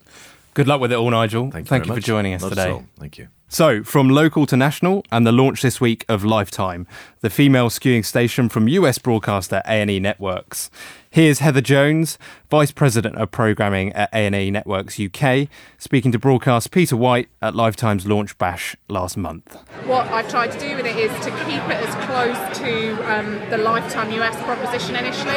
Good 0.55 0.69
luck 0.69 0.81
with 0.81 0.93
it 0.93 0.97
all, 0.97 1.11
Nigel. 1.11 1.51
Thank 1.51 1.67
you, 1.67 1.69
Thank 1.69 1.87
you 1.87 1.95
for 1.95 2.01
joining 2.01 2.35
us 2.35 2.43
Not 2.43 2.51
today. 2.51 2.83
Thank 2.99 3.19
you. 3.19 3.29
So, 3.49 3.85
from 3.85 4.09
local 4.09 4.47
to 4.47 4.57
national, 4.57 5.05
and 5.13 5.27
the 5.27 5.33
launch 5.33 5.61
this 5.61 5.79
week 5.79 6.07
of 6.09 6.25
Lifetime, 6.25 6.87
the 7.21 7.29
female 7.29 7.69
skewing 7.69 8.03
station 8.03 8.49
from 8.49 8.67
US 8.67 8.97
broadcaster 8.97 9.61
A&E 9.67 10.01
Networks. 10.01 10.71
Here's 11.11 11.41
Heather 11.41 11.61
Jones, 11.61 12.17
Vice 12.51 12.73
President 12.73 13.17
of 13.17 13.31
Programming 13.31 13.93
at 13.93 14.09
A&E 14.15 14.51
Networks 14.51 14.99
UK, 14.99 15.49
speaking 15.77 16.13
to 16.13 16.19
broadcast 16.19 16.71
Peter 16.71 16.97
White 16.97 17.29
at 17.43 17.55
Lifetime's 17.55 18.07
launch 18.07 18.39
bash 18.39 18.75
last 18.89 19.19
month. 19.19 19.55
What 19.85 20.07
I've 20.07 20.31
tried 20.31 20.53
to 20.53 20.59
do 20.59 20.75
with 20.75 20.87
it 20.87 20.97
is 20.97 21.13
to 21.23 21.31
keep 21.45 21.63
it 21.69 21.77
as 21.77 21.95
close 22.07 22.59
to 22.61 22.93
um, 23.13 23.51
the 23.51 23.59
Lifetime 23.59 24.11
US 24.13 24.43
proposition 24.45 24.97
initially. 24.97 25.35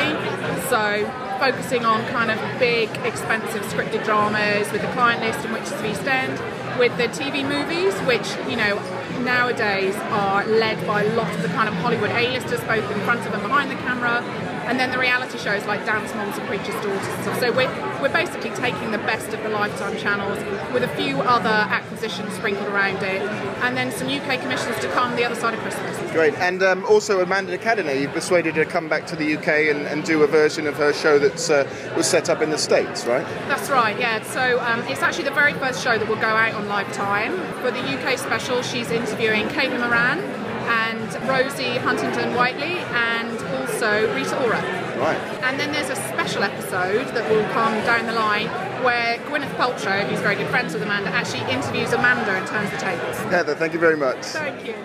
So, 0.70 1.25
focusing 1.39 1.86
on 1.86 2.06
kind 2.08 2.32
of 2.32 2.39
big, 2.60 2.89
expensive 3.04 3.63
scripted 3.63 4.04
dramas 4.04 4.72
with 4.72 4.82
the 4.82 4.88
client 4.89 5.22
list 5.22 5.39
and 5.46 5.54
Witches 5.54 5.72
of 5.74 5.86
East 5.86 6.08
End 6.08 6.39
with 6.80 6.96
the 6.98 7.08
TV 7.08 7.44
movies, 7.48 7.94
which, 8.01 8.36
you 8.50 8.58
know, 8.58 8.75
nowadays 9.24 9.96
are 10.12 10.46
led 10.46 10.86
by 10.86 11.04
a 11.04 11.15
lot 11.15 11.34
of 11.34 11.42
the 11.42 11.48
kind 11.50 11.70
of 11.70 11.75
Hollywood 11.75 12.12
A-listers, 12.12 12.62
both 12.62 12.89
in 12.92 13.00
front 13.01 13.25
of 13.25 13.34
and 13.34 13.42
behind 13.42 13.72
the 13.72 13.75
camera, 13.75 14.22
and 14.65 14.79
then 14.79 14.91
the 14.91 14.98
reality 14.98 15.38
shows 15.38 15.65
like 15.65 15.86
Dance 15.86 16.13
Moms 16.15 16.38
and 16.38 16.48
Preacher's 16.48 16.75
Daughters 16.75 17.07
and 17.07 17.24
stuff. 17.24 17.39
So 17.39 17.51
we're, 17.51 17.69
we're 18.01 18.13
basically 18.13 18.50
taking 18.51 18.91
the 18.91 18.98
best 19.00 19.34
of 19.34 19.41
the 19.43 19.50
Lifetime 19.50 19.98
channels 19.98 20.38
with 20.74 20.84
a 20.84 20.88
few 20.95 21.22
other 21.22 21.50
acquisitions 21.50 22.34
sprinkled 22.34 22.67
around 22.67 22.98
it, 23.03 23.22
and 23.62 23.77
then 23.77 23.91
some 23.91 24.07
UK 24.07 24.39
commissions 24.41 24.77
to 24.79 24.89
come 24.91 25.15
the 25.15 25.24
other 25.24 25.36
side 25.36 25.53
of 25.53 25.60
Christmas. 25.62 25.95
Great. 26.12 26.34
And 26.36 26.63
um, 26.63 26.86
also 26.86 27.22
Amanda 27.22 27.51
de 27.51 27.57
Cadenet, 27.57 28.01
you 28.01 28.07
persuaded 28.10 28.55
her 28.55 28.65
to 28.65 28.69
come 28.69 28.89
back 28.89 29.05
to 29.07 29.15
the 29.15 29.36
UK 29.38 29.48
and, 29.48 29.86
and 29.86 30.03
do 30.03 30.24
a 30.24 30.27
version 30.27 30.67
of 30.67 30.75
her 30.75 30.93
show 30.93 31.19
that 31.19 31.50
uh, 31.50 31.95
was 31.95 32.07
set 32.07 32.29
up 32.29 32.41
in 32.41 32.50
the 32.50 32.57
States, 32.57 33.05
right? 33.05 33.25
That's 33.48 33.69
right, 33.69 33.98
yeah. 34.00 34.24
So 34.24 34.60
um, 34.62 34.81
it's 34.88 35.01
actually 35.01 35.25
the 35.25 35.31
very 35.31 35.53
first 35.53 35.84
show 35.84 35.98
that 35.98 36.07
will 36.07 36.15
go 36.15 36.27
out 36.27 36.53
on 36.55 36.67
Lifetime. 36.67 37.38
For 37.62 37.72
the 37.72 37.79
UK 37.79 38.17
special, 38.17 38.62
she's 38.62 38.91
interviewing 38.91 39.48
Caitlin 39.50 39.79
Moran 39.79 40.19
and 40.67 41.29
Rosie 41.29 41.77
Huntington 41.77 42.34
Whiteley 42.34 42.77
and 42.79 43.45
also 43.75 44.15
Rita 44.15 44.41
Ora. 44.44 44.62
Right. 44.98 45.17
And 45.44 45.60
then 45.60 45.72
there's 45.74 45.89
a 45.89 45.96
special 45.96 46.44
episode 46.44 47.08
that 47.13 47.29
will 47.29 47.44
come 47.50 47.74
down 47.86 48.05
the 48.05 48.13
line 48.13 48.48
where 48.84 49.17
Gwyneth 49.20 49.53
Paltrow, 49.55 50.08
who's 50.08 50.20
very 50.22 50.36
good 50.36 50.48
friends 50.48 50.74
with 50.74 50.82
Amanda, 50.82 51.10
actually 51.10 51.41
interviews 51.51 51.91
Amanda 51.91 52.32
and 52.32 52.48
turns 52.48 52.72
the 52.72 52.77
tables. 52.77 53.17
Heather, 53.17 53.55
thank 53.55 53.74
you 53.74 53.79
very 53.79 53.98
much. 53.98 54.24
Thank 54.27 54.65
you. 54.65 54.75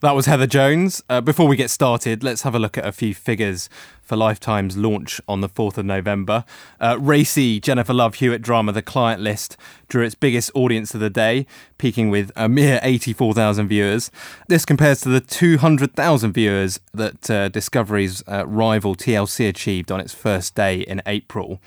That 0.00 0.12
was 0.12 0.26
Heather 0.26 0.46
Jones. 0.46 1.02
Uh, 1.10 1.20
before 1.20 1.46
we 1.46 1.56
get 1.56 1.70
started, 1.70 2.22
let's 2.22 2.42
have 2.42 2.54
a 2.54 2.58
look 2.58 2.78
at 2.78 2.86
a 2.86 2.92
few 2.92 3.14
figures 3.14 3.68
for 4.08 4.16
Lifetime's 4.16 4.76
launch 4.76 5.20
on 5.28 5.42
the 5.42 5.48
4th 5.48 5.76
of 5.76 5.84
November. 5.84 6.44
Uh, 6.80 6.96
racy 6.98 7.60
Jennifer 7.60 7.92
Love 7.92 8.16
Hewitt 8.16 8.40
drama 8.40 8.72
The 8.72 8.82
Client 8.82 9.20
List 9.20 9.56
drew 9.88 10.02
its 10.02 10.14
biggest 10.14 10.50
audience 10.54 10.94
of 10.94 11.00
the 11.00 11.10
day, 11.10 11.46
peaking 11.76 12.08
with 12.10 12.32
a 12.34 12.48
mere 12.48 12.80
84,000 12.82 13.68
viewers. 13.68 14.10
This 14.48 14.64
compares 14.64 15.02
to 15.02 15.10
the 15.10 15.20
200,000 15.20 16.32
viewers 16.32 16.80
that 16.94 17.30
uh, 17.30 17.48
Discovery's 17.50 18.22
uh, 18.26 18.46
rival 18.46 18.96
TLC 18.96 19.48
achieved 19.48 19.92
on 19.92 20.00
its 20.00 20.14
first 20.14 20.54
day 20.54 20.80
in 20.80 21.02
April. 21.06 21.60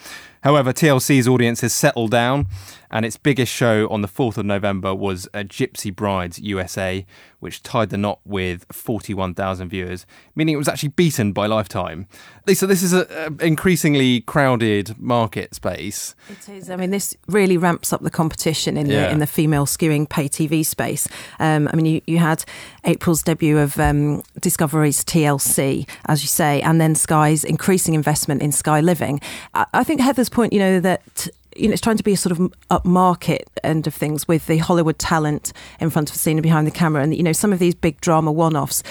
However, 0.43 0.73
TLC's 0.73 1.27
audience 1.27 1.61
has 1.61 1.71
settled 1.71 2.09
down, 2.09 2.47
and 2.89 3.05
its 3.05 3.15
biggest 3.15 3.53
show 3.53 3.87
on 3.89 4.01
the 4.01 4.07
4th 4.07 4.37
of 4.37 4.45
November 4.45 4.95
was 4.95 5.27
a 5.35 5.43
Gypsy 5.43 5.95
Brides 5.95 6.39
USA, 6.39 7.05
which 7.39 7.61
tied 7.61 7.91
the 7.91 7.97
knot 7.97 8.19
with 8.25 8.65
41,000 8.71 9.69
viewers, 9.69 10.07
meaning 10.35 10.55
it 10.55 10.57
was 10.57 10.67
actually 10.67 10.89
beaten 10.89 11.31
by 11.31 11.45
Lifetime. 11.45 12.07
Lisa, 12.47 12.65
this 12.65 12.81
is 12.81 12.93
an 12.93 13.37
increasingly 13.39 14.21
crowded 14.21 14.99
market 14.99 15.53
space. 15.53 16.15
It 16.29 16.49
is. 16.49 16.69
I 16.69 16.75
mean, 16.75 16.89
this 16.89 17.15
really 17.27 17.55
ramps 17.57 17.93
up 17.93 18.01
the 18.01 18.09
competition 18.09 18.77
in 18.77 18.87
Yeah. 18.87 19.01
the 19.07 19.11
in 19.11 19.19
the 19.19 19.27
female 19.27 19.65
skewing 19.65 20.09
pay 20.09 20.27
TV 20.27 20.65
space. 20.65 21.07
Um, 21.39 21.67
I 21.71 21.75
mean, 21.75 21.85
you, 21.85 22.01
you 22.07 22.17
had 22.17 22.43
April's 22.83 23.21
debut 23.21 23.57
of 23.59 23.79
um, 23.79 24.23
Discovery's 24.39 25.03
TLC, 25.03 25.87
as 26.07 26.23
you 26.23 26.27
say, 26.27 26.61
and 26.61 26.81
then 26.81 26.95
Sky's 26.95 27.43
increasing 27.43 27.93
investment 27.93 28.41
in 28.41 28.51
Sky 28.51 28.81
Living. 28.81 29.21
I, 29.53 29.65
I 29.73 29.83
think 29.83 30.01
Heather's 30.01 30.29
point, 30.29 30.51
you 30.53 30.59
know, 30.59 30.79
that 30.79 31.27
you 31.57 31.67
know, 31.67 31.73
it's 31.73 31.81
trying 31.81 31.97
to 31.97 32.03
be 32.03 32.13
a 32.13 32.17
sort 32.17 32.31
of 32.31 32.39
upmarket 32.71 33.41
end 33.63 33.85
of 33.85 33.93
things 33.93 34.25
with 34.25 34.47
the 34.47 34.57
Hollywood 34.59 34.97
talent 34.97 35.51
in 35.81 35.89
front 35.89 36.09
of 36.09 36.13
the 36.13 36.19
scene 36.19 36.37
and 36.37 36.43
behind 36.43 36.65
the 36.65 36.71
camera, 36.71 37.03
and 37.03 37.13
you 37.15 37.23
know, 37.23 37.33
some 37.33 37.51
of 37.51 37.59
these 37.59 37.75
big 37.75 37.99
drama 38.01 38.31
one-offs 38.31 38.83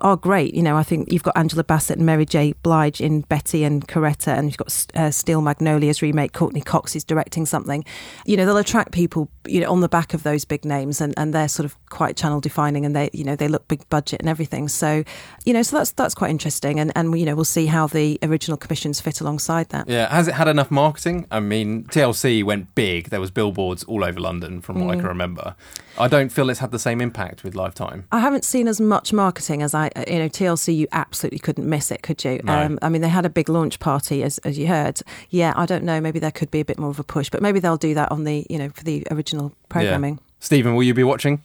are 0.00 0.16
great. 0.16 0.54
You 0.54 0.62
know, 0.62 0.76
I 0.76 0.82
think 0.82 1.12
you've 1.12 1.22
got 1.22 1.36
Angela 1.36 1.64
Bassett 1.64 1.96
and 1.96 2.06
Mary 2.06 2.26
J. 2.26 2.52
Blige 2.62 3.00
in 3.00 3.22
Betty 3.22 3.64
and 3.64 3.86
Coretta, 3.86 4.36
and 4.36 4.48
you've 4.48 4.56
got 4.56 4.86
uh, 4.94 5.10
Steel 5.10 5.40
Magnolia's 5.40 6.02
remake. 6.02 6.32
Courteney 6.32 6.60
Cox 6.60 6.96
is 6.96 7.04
directing 7.04 7.46
something. 7.46 7.84
You 8.26 8.36
know, 8.36 8.46
they'll 8.46 8.56
attract 8.56 8.92
people. 8.92 9.28
You 9.46 9.60
know, 9.60 9.70
on 9.70 9.80
the 9.80 9.88
back 9.88 10.14
of 10.14 10.22
those 10.22 10.44
big 10.44 10.64
names, 10.64 11.00
and, 11.00 11.14
and 11.16 11.34
they're 11.34 11.48
sort 11.48 11.64
of 11.64 11.76
quite 11.88 12.16
channel 12.16 12.40
defining, 12.40 12.84
and 12.84 12.94
they 12.94 13.10
you 13.12 13.24
know 13.24 13.36
they 13.36 13.48
look 13.48 13.66
big 13.68 13.88
budget 13.88 14.20
and 14.20 14.28
everything. 14.28 14.68
So, 14.68 15.04
you 15.44 15.52
know, 15.52 15.62
so 15.62 15.78
that's 15.78 15.92
that's 15.92 16.14
quite 16.14 16.30
interesting, 16.30 16.78
and 16.78 16.92
and 16.94 17.18
you 17.18 17.26
know 17.26 17.34
we'll 17.34 17.44
see 17.44 17.66
how 17.66 17.86
the 17.86 18.18
original 18.22 18.56
commissions 18.56 19.00
fit 19.00 19.20
alongside 19.20 19.70
that. 19.70 19.88
Yeah, 19.88 20.08
has 20.08 20.28
it 20.28 20.34
had 20.34 20.48
enough 20.48 20.70
marketing? 20.70 21.26
I 21.30 21.40
mean, 21.40 21.84
TLC 21.84 22.44
went 22.44 22.74
big. 22.74 23.10
There 23.10 23.20
was 23.20 23.30
billboards 23.30 23.84
all 23.84 24.04
over 24.04 24.20
London, 24.20 24.60
from 24.60 24.84
what 24.84 24.92
I 24.92 24.96
can 24.96 25.06
remember. 25.06 25.54
I 25.98 26.08
don't 26.08 26.30
feel 26.30 26.48
it's 26.48 26.60
had 26.60 26.70
the 26.70 26.78
same 26.78 27.00
impact 27.00 27.44
with 27.44 27.54
Lifetime. 27.54 28.06
I 28.10 28.20
haven't 28.20 28.44
seen 28.44 28.68
as 28.68 28.80
much 28.80 29.12
marketing 29.12 29.62
as 29.62 29.74
I, 29.74 29.89
you 30.08 30.18
know, 30.18 30.28
TLC. 30.28 30.74
You 30.76 30.86
absolutely 30.92 31.38
couldn't 31.38 31.68
miss 31.68 31.90
it, 31.90 32.02
could 32.02 32.24
you? 32.24 32.40
No. 32.44 32.58
Um, 32.58 32.78
I 32.82 32.88
mean, 32.88 33.02
they 33.02 33.08
had 33.08 33.26
a 33.26 33.30
big 33.30 33.48
launch 33.48 33.78
party, 33.80 34.22
as 34.22 34.38
as 34.38 34.58
you 34.58 34.66
heard. 34.66 35.00
Yeah, 35.30 35.52
I 35.56 35.66
don't 35.66 35.84
know. 35.84 36.00
Maybe 36.00 36.18
there 36.18 36.30
could 36.32 36.50
be 36.50 36.60
a 36.60 36.64
bit 36.64 36.78
more 36.78 36.90
of 36.90 36.98
a 36.98 37.04
push, 37.04 37.30
but 37.30 37.42
maybe 37.42 37.60
they'll 37.60 37.76
do 37.76 37.94
that 37.94 38.10
on 38.12 38.24
the, 38.24 38.46
you 38.50 38.58
know, 38.58 38.68
for 38.70 38.84
the 38.84 39.06
original 39.10 39.52
programming. 39.68 40.14
Yeah. 40.14 40.20
Steven, 40.40 40.74
will 40.74 40.82
you 40.84 40.94
be 40.94 41.04
watching? 41.04 41.42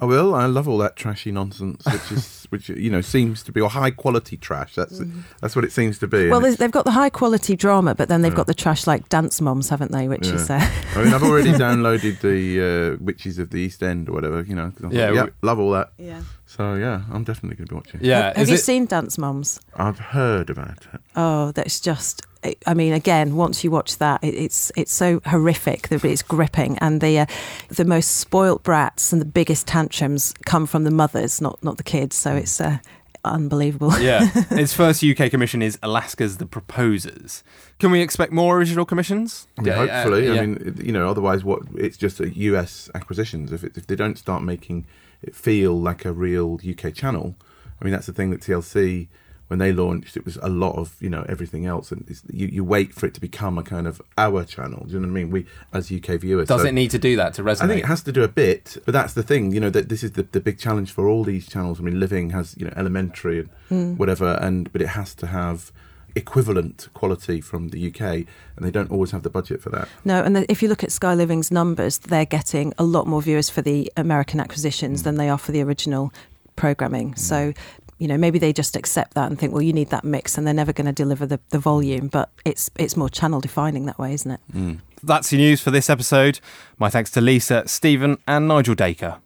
I 0.00 0.04
will. 0.04 0.32
I 0.32 0.46
love 0.46 0.68
all 0.68 0.78
that 0.78 0.94
trashy 0.94 1.32
nonsense, 1.32 1.84
which 1.84 2.12
is 2.12 2.46
which 2.50 2.68
you 2.68 2.88
know 2.88 3.00
seems 3.00 3.42
to 3.42 3.50
be 3.50 3.60
or 3.60 3.68
high 3.68 3.90
quality 3.90 4.36
trash. 4.36 4.76
That's 4.76 5.00
that's 5.40 5.56
what 5.56 5.64
it 5.64 5.72
seems 5.72 5.98
to 5.98 6.06
be. 6.06 6.18
Mm. 6.18 6.30
Well, 6.30 6.38
they- 6.40 6.46
it's- 6.50 6.58
they've 6.60 6.70
got 6.70 6.84
the 6.84 6.92
high 6.92 7.10
quality 7.10 7.56
drama, 7.56 7.96
but 7.96 8.08
then 8.08 8.22
they've 8.22 8.32
got 8.32 8.46
the 8.46 8.54
trash 8.54 8.86
like 8.86 9.08
Dance 9.08 9.40
Moms, 9.40 9.70
haven't 9.70 9.90
they? 9.90 10.06
Which 10.06 10.28
is 10.28 10.48
uh, 10.50 10.60
I 10.94 11.02
mean, 11.02 11.12
I've 11.12 11.24
already 11.24 11.50
downloaded 11.66 12.20
the 12.20 12.94
uh, 12.94 13.04
Witches 13.04 13.40
of 13.40 13.50
the 13.50 13.56
East 13.58 13.82
End 13.82 14.08
or 14.08 14.12
whatever. 14.12 14.42
You 14.42 14.54
know. 14.54 14.66
I 14.66 14.80
thought, 14.80 14.92
Yeah, 14.92 15.10
yeah, 15.10 15.24
we- 15.24 15.30
love 15.42 15.58
all 15.58 15.72
that. 15.72 15.90
yeah. 15.98 16.22
So 16.50 16.74
yeah, 16.76 17.02
I'm 17.12 17.24
definitely 17.24 17.56
going 17.56 17.66
to 17.68 17.72
be 17.72 17.76
watching. 17.76 18.00
Yeah. 18.02 18.28
Have 18.28 18.38
is 18.38 18.48
you 18.48 18.54
it- 18.54 18.58
seen 18.64 18.86
Dance 18.86 19.18
Moms? 19.18 19.60
I've 19.76 19.98
heard 19.98 20.48
about 20.48 20.78
it. 20.94 21.00
Oh, 21.14 21.52
that's 21.52 21.78
just. 21.78 22.22
I 22.66 22.72
mean, 22.72 22.94
again, 22.94 23.36
once 23.36 23.62
you 23.64 23.70
watch 23.70 23.98
that, 23.98 24.20
it's 24.24 24.72
it's 24.74 24.92
so 24.92 25.20
horrific 25.26 25.88
that 25.88 26.04
it's 26.04 26.22
gripping, 26.22 26.78
and 26.78 27.02
the 27.02 27.18
uh, 27.20 27.26
the 27.68 27.84
most 27.84 28.16
spoilt 28.16 28.62
brats 28.62 29.12
and 29.12 29.20
the 29.20 29.26
biggest 29.26 29.66
tantrums 29.66 30.32
come 30.46 30.64
from 30.66 30.84
the 30.84 30.90
mothers, 30.90 31.40
not 31.42 31.62
not 31.62 31.76
the 31.76 31.82
kids. 31.82 32.16
So 32.16 32.34
it's 32.34 32.60
uh, 32.62 32.78
unbelievable. 33.24 33.98
yeah. 34.00 34.30
Its 34.52 34.72
first 34.72 35.04
UK 35.04 35.30
commission 35.30 35.60
is 35.60 35.78
Alaska's 35.82 36.38
The 36.38 36.46
Proposers. 36.46 37.42
Can 37.78 37.90
we 37.90 38.00
expect 38.00 38.32
more 38.32 38.56
original 38.56 38.86
commissions? 38.86 39.46
I 39.58 39.62
mean, 39.62 39.66
Yeah, 39.74 39.80
uh, 39.82 39.86
hopefully, 40.02 40.26
yeah. 40.28 40.40
I 40.40 40.46
mean, 40.46 40.80
you 40.82 40.92
know, 40.92 41.10
otherwise, 41.10 41.44
what 41.44 41.62
it's 41.76 41.98
just 41.98 42.20
a 42.20 42.30
US 42.30 42.88
acquisitions. 42.94 43.52
If 43.52 43.64
it, 43.64 43.76
if 43.76 43.86
they 43.86 43.96
don't 43.96 44.16
start 44.16 44.42
making 44.42 44.86
it 45.22 45.34
feel 45.34 45.78
like 45.78 46.04
a 46.04 46.12
real 46.12 46.58
UK 46.68 46.94
channel, 46.94 47.36
I 47.80 47.84
mean, 47.84 47.92
that's 47.92 48.06
the 48.06 48.12
thing 48.12 48.30
that 48.30 48.40
TLC 48.40 49.08
when 49.48 49.58
they 49.58 49.72
launched, 49.72 50.16
it 50.16 50.24
was 50.24 50.36
a 50.42 50.48
lot 50.48 50.76
of 50.76 50.94
you 51.00 51.08
know 51.08 51.24
everything 51.28 51.64
else, 51.66 51.90
and 51.90 52.04
it's, 52.06 52.22
you 52.30 52.46
you 52.48 52.62
wait 52.62 52.94
for 52.94 53.06
it 53.06 53.14
to 53.14 53.20
become 53.20 53.58
a 53.58 53.62
kind 53.62 53.86
of 53.86 54.00
our 54.16 54.44
channel. 54.44 54.84
Do 54.86 54.92
you 54.92 55.00
know 55.00 55.08
what 55.08 55.12
I 55.12 55.14
mean? 55.14 55.30
We 55.30 55.46
as 55.72 55.90
UK 55.90 56.20
viewers, 56.20 56.48
Does 56.48 56.62
so- 56.62 56.68
it 56.68 56.72
need 56.72 56.90
to 56.92 56.98
do 56.98 57.16
that 57.16 57.34
to 57.34 57.42
resonate? 57.42 57.62
I 57.62 57.66
think 57.68 57.80
it 57.80 57.86
has 57.86 58.02
to 58.02 58.12
do 58.12 58.22
a 58.22 58.28
bit, 58.28 58.76
but 58.84 58.92
that's 58.92 59.14
the 59.14 59.22
thing, 59.22 59.52
you 59.52 59.60
know, 59.60 59.70
that 59.70 59.88
this 59.88 60.04
is 60.04 60.12
the, 60.12 60.22
the 60.22 60.40
big 60.40 60.58
challenge 60.58 60.92
for 60.92 61.08
all 61.08 61.24
these 61.24 61.48
channels. 61.48 61.80
I 61.80 61.82
mean, 61.82 61.98
Living 61.98 62.30
has, 62.30 62.56
you 62.58 62.66
know, 62.66 62.74
elementary 62.76 63.40
and 63.40 63.48
hmm. 63.68 63.96
whatever, 63.96 64.34
and 64.34 64.70
but 64.70 64.82
it 64.82 64.88
has 64.88 65.14
to 65.16 65.26
have 65.26 65.72
equivalent 66.18 66.88
quality 66.94 67.40
from 67.40 67.70
the 67.70 67.88
UK, 67.88 68.00
and 68.00 68.26
they 68.60 68.70
don't 68.70 68.90
always 68.90 69.12
have 69.12 69.22
the 69.22 69.30
budget 69.30 69.62
for 69.62 69.70
that. 69.70 69.88
No, 70.04 70.22
and 70.22 70.36
the, 70.36 70.50
if 70.50 70.62
you 70.62 70.68
look 70.68 70.84
at 70.84 70.92
Sky 70.92 71.14
Living's 71.14 71.50
numbers, 71.50 71.98
they're 71.98 72.26
getting 72.26 72.74
a 72.78 72.84
lot 72.84 73.06
more 73.06 73.22
viewers 73.22 73.48
for 73.48 73.62
the 73.62 73.90
American 73.96 74.40
acquisitions 74.40 75.00
mm. 75.00 75.04
than 75.04 75.16
they 75.16 75.28
are 75.28 75.38
for 75.38 75.52
the 75.52 75.62
original 75.62 76.12
programming. 76.56 77.12
Mm. 77.12 77.18
So, 77.18 77.52
you 77.98 78.06
know, 78.06 78.18
maybe 78.18 78.38
they 78.38 78.52
just 78.52 78.76
accept 78.76 79.14
that 79.14 79.30
and 79.30 79.38
think, 79.38 79.52
well, 79.52 79.62
you 79.62 79.72
need 79.72 79.90
that 79.90 80.04
mix, 80.04 80.36
and 80.36 80.46
they're 80.46 80.54
never 80.54 80.72
going 80.72 80.86
to 80.86 80.92
deliver 80.92 81.24
the, 81.24 81.40
the 81.50 81.58
volume. 81.58 82.08
But 82.08 82.30
it's 82.44 82.70
it's 82.76 82.96
more 82.96 83.08
channel 83.08 83.40
defining 83.40 83.86
that 83.86 83.98
way, 83.98 84.12
isn't 84.12 84.30
it? 84.30 84.40
Mm. 84.54 84.80
That's 85.02 85.32
your 85.32 85.40
news 85.40 85.60
for 85.60 85.70
this 85.70 85.88
episode. 85.88 86.40
My 86.78 86.90
thanks 86.90 87.10
to 87.12 87.20
Lisa, 87.20 87.66
Steven, 87.66 88.18
and 88.26 88.48
Nigel 88.48 88.74
Dacre. 88.74 89.18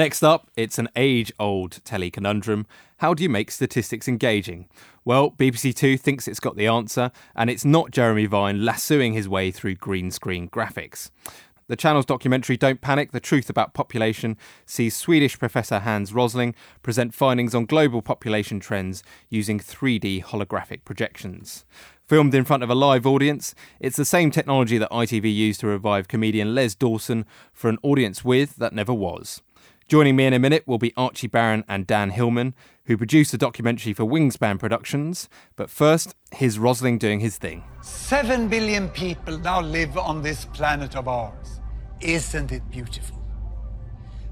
Next 0.00 0.22
up, 0.22 0.50
it's 0.56 0.78
an 0.78 0.88
age 0.96 1.30
old 1.38 1.84
telly 1.84 2.10
conundrum. 2.10 2.66
How 3.00 3.12
do 3.12 3.22
you 3.22 3.28
make 3.28 3.50
statistics 3.50 4.08
engaging? 4.08 4.66
Well, 5.04 5.32
BBC 5.32 5.74
Two 5.74 5.98
thinks 5.98 6.26
it's 6.26 6.40
got 6.40 6.56
the 6.56 6.66
answer, 6.66 7.12
and 7.36 7.50
it's 7.50 7.66
not 7.66 7.90
Jeremy 7.90 8.24
Vine 8.24 8.64
lassoing 8.64 9.12
his 9.12 9.28
way 9.28 9.50
through 9.50 9.74
green 9.74 10.10
screen 10.10 10.48
graphics. 10.48 11.10
The 11.66 11.76
channel's 11.76 12.06
documentary 12.06 12.56
Don't 12.56 12.80
Panic 12.80 13.12
The 13.12 13.20
Truth 13.20 13.50
About 13.50 13.74
Population 13.74 14.38
sees 14.64 14.96
Swedish 14.96 15.38
Professor 15.38 15.80
Hans 15.80 16.14
Rosling 16.14 16.54
present 16.82 17.12
findings 17.12 17.54
on 17.54 17.66
global 17.66 18.00
population 18.00 18.58
trends 18.58 19.02
using 19.28 19.60
3D 19.60 20.24
holographic 20.24 20.86
projections. 20.86 21.66
Filmed 22.06 22.34
in 22.34 22.46
front 22.46 22.62
of 22.62 22.70
a 22.70 22.74
live 22.74 23.06
audience, 23.06 23.54
it's 23.78 23.98
the 23.98 24.06
same 24.06 24.30
technology 24.30 24.78
that 24.78 24.90
ITV 24.90 25.32
used 25.32 25.60
to 25.60 25.66
revive 25.66 26.08
comedian 26.08 26.54
Les 26.54 26.74
Dawson 26.74 27.26
for 27.52 27.68
an 27.68 27.76
audience 27.82 28.24
with 28.24 28.56
that 28.56 28.72
never 28.72 28.94
was. 28.94 29.42
Joining 29.90 30.14
me 30.14 30.24
in 30.24 30.32
a 30.32 30.38
minute 30.38 30.68
will 30.68 30.78
be 30.78 30.92
Archie 30.96 31.26
Baron 31.26 31.64
and 31.66 31.84
Dan 31.84 32.10
Hillman, 32.10 32.54
who 32.84 32.96
produced 32.96 33.32
the 33.32 33.38
documentary 33.38 33.92
for 33.92 34.04
Wingspan 34.04 34.56
Productions. 34.60 35.28
But 35.56 35.68
first, 35.68 36.14
here's 36.30 36.60
Rosling 36.60 36.96
doing 36.96 37.18
his 37.18 37.38
thing. 37.38 37.64
Seven 37.82 38.46
billion 38.46 38.88
people 38.90 39.36
now 39.36 39.60
live 39.60 39.98
on 39.98 40.22
this 40.22 40.44
planet 40.44 40.94
of 40.94 41.08
ours. 41.08 41.60
Isn't 42.00 42.52
it 42.52 42.62
beautiful? 42.70 43.20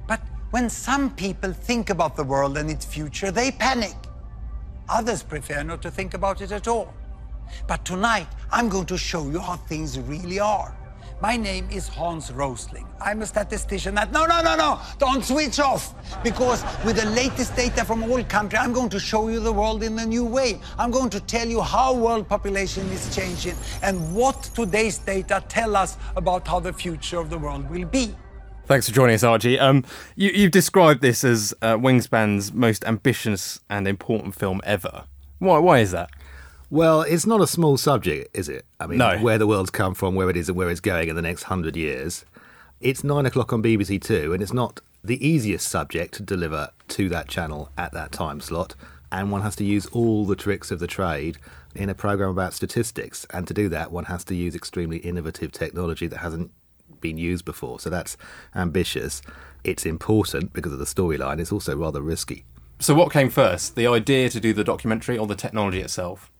But 0.06 0.20
when 0.50 0.70
some 0.70 1.12
people 1.16 1.52
think 1.52 1.90
about 1.90 2.14
the 2.14 2.22
world 2.22 2.56
and 2.56 2.70
its 2.70 2.84
future, 2.84 3.32
they 3.32 3.50
panic. 3.50 3.96
Others 4.88 5.24
prefer 5.24 5.64
not 5.64 5.82
to 5.82 5.90
think 5.90 6.14
about 6.14 6.40
it 6.40 6.52
at 6.52 6.68
all. 6.68 6.94
But 7.66 7.84
tonight, 7.84 8.28
I'm 8.52 8.68
going 8.68 8.86
to 8.86 8.96
show 8.96 9.28
you 9.28 9.40
how 9.40 9.56
things 9.56 9.98
really 9.98 10.38
are. 10.38 10.72
My 11.20 11.36
name 11.36 11.66
is 11.68 11.88
Hans 11.88 12.30
Rosling. 12.30 12.86
I'm 13.00 13.22
a 13.22 13.26
statistician 13.26 13.98
at. 13.98 14.12
No, 14.12 14.24
no, 14.24 14.40
no, 14.40 14.54
no! 14.54 14.80
Don't 15.00 15.24
switch 15.24 15.58
off! 15.58 15.92
Because 16.22 16.62
with 16.84 16.96
the 16.96 17.06
latest 17.06 17.56
data 17.56 17.84
from 17.84 18.04
all 18.04 18.22
countries, 18.22 18.62
I'm 18.62 18.72
going 18.72 18.88
to 18.90 19.00
show 19.00 19.26
you 19.26 19.40
the 19.40 19.52
world 19.52 19.82
in 19.82 19.98
a 19.98 20.06
new 20.06 20.24
way. 20.24 20.60
I'm 20.78 20.92
going 20.92 21.10
to 21.10 21.18
tell 21.18 21.48
you 21.48 21.60
how 21.60 21.92
world 21.92 22.28
population 22.28 22.86
is 22.90 23.12
changing 23.16 23.56
and 23.82 24.14
what 24.14 24.40
today's 24.54 24.98
data 24.98 25.42
tell 25.48 25.74
us 25.74 25.96
about 26.14 26.46
how 26.46 26.60
the 26.60 26.72
future 26.72 27.18
of 27.18 27.30
the 27.30 27.38
world 27.38 27.68
will 27.68 27.86
be. 27.86 28.14
Thanks 28.66 28.88
for 28.88 28.94
joining 28.94 29.16
us, 29.16 29.24
Archie. 29.24 29.58
Um, 29.58 29.84
you, 30.14 30.30
you've 30.30 30.52
described 30.52 31.00
this 31.00 31.24
as 31.24 31.52
uh, 31.62 31.74
Wingspan's 31.74 32.52
most 32.52 32.84
ambitious 32.84 33.58
and 33.68 33.88
important 33.88 34.36
film 34.36 34.60
ever. 34.62 35.06
Why? 35.40 35.58
Why 35.58 35.80
is 35.80 35.90
that? 35.90 36.10
Well, 36.70 37.02
it's 37.02 37.26
not 37.26 37.40
a 37.40 37.46
small 37.46 37.78
subject, 37.78 38.36
is 38.36 38.48
it? 38.48 38.66
I 38.78 38.86
mean, 38.86 38.98
No. 38.98 39.18
where 39.18 39.38
the 39.38 39.46
world's 39.46 39.70
come 39.70 39.94
from, 39.94 40.14
where 40.14 40.28
it 40.28 40.36
is, 40.36 40.48
and 40.48 40.56
where 40.58 40.68
it's 40.68 40.80
going 40.80 41.08
in 41.08 41.16
the 41.16 41.22
next 41.22 41.44
hundred 41.44 41.76
years. 41.76 42.24
It's 42.80 43.02
nine 43.02 43.24
o'clock 43.26 43.52
on 43.52 43.62
BBC 43.62 43.98
Two, 43.98 44.32
and 44.32 44.42
it's 44.42 44.52
not 44.52 44.80
the 45.02 45.26
easiest 45.26 45.66
subject 45.68 46.14
to 46.14 46.22
deliver 46.22 46.70
to 46.88 47.08
that 47.08 47.28
channel 47.28 47.70
at 47.78 47.92
that 47.92 48.12
time 48.12 48.40
slot. 48.40 48.74
And 49.10 49.32
one 49.32 49.40
has 49.42 49.56
to 49.56 49.64
use 49.64 49.86
all 49.86 50.26
the 50.26 50.36
tricks 50.36 50.70
of 50.70 50.80
the 50.80 50.86
trade 50.86 51.38
in 51.74 51.88
a 51.88 51.94
program 51.94 52.28
about 52.28 52.52
statistics. 52.52 53.26
And 53.30 53.46
to 53.48 53.54
do 53.54 53.70
that, 53.70 53.90
one 53.90 54.04
has 54.04 54.22
to 54.24 54.34
use 54.34 54.54
extremely 54.54 54.98
innovative 54.98 55.50
technology 55.52 56.06
that 56.08 56.18
hasn't 56.18 56.50
been 57.00 57.16
used 57.16 57.46
before. 57.46 57.80
So 57.80 57.88
that's 57.88 58.18
ambitious. 58.54 59.22
It's 59.64 59.86
important 59.86 60.52
because 60.52 60.72
of 60.72 60.78
the 60.78 60.84
storyline. 60.84 61.40
It's 61.40 61.52
also 61.52 61.74
rather 61.74 62.02
risky. 62.02 62.44
So, 62.80 62.94
what 62.94 63.10
came 63.10 63.30
first, 63.30 63.74
the 63.74 63.86
idea 63.86 64.28
to 64.28 64.38
do 64.38 64.52
the 64.52 64.62
documentary 64.62 65.16
or 65.16 65.26
the 65.26 65.34
technology 65.34 65.80
itself? 65.80 66.30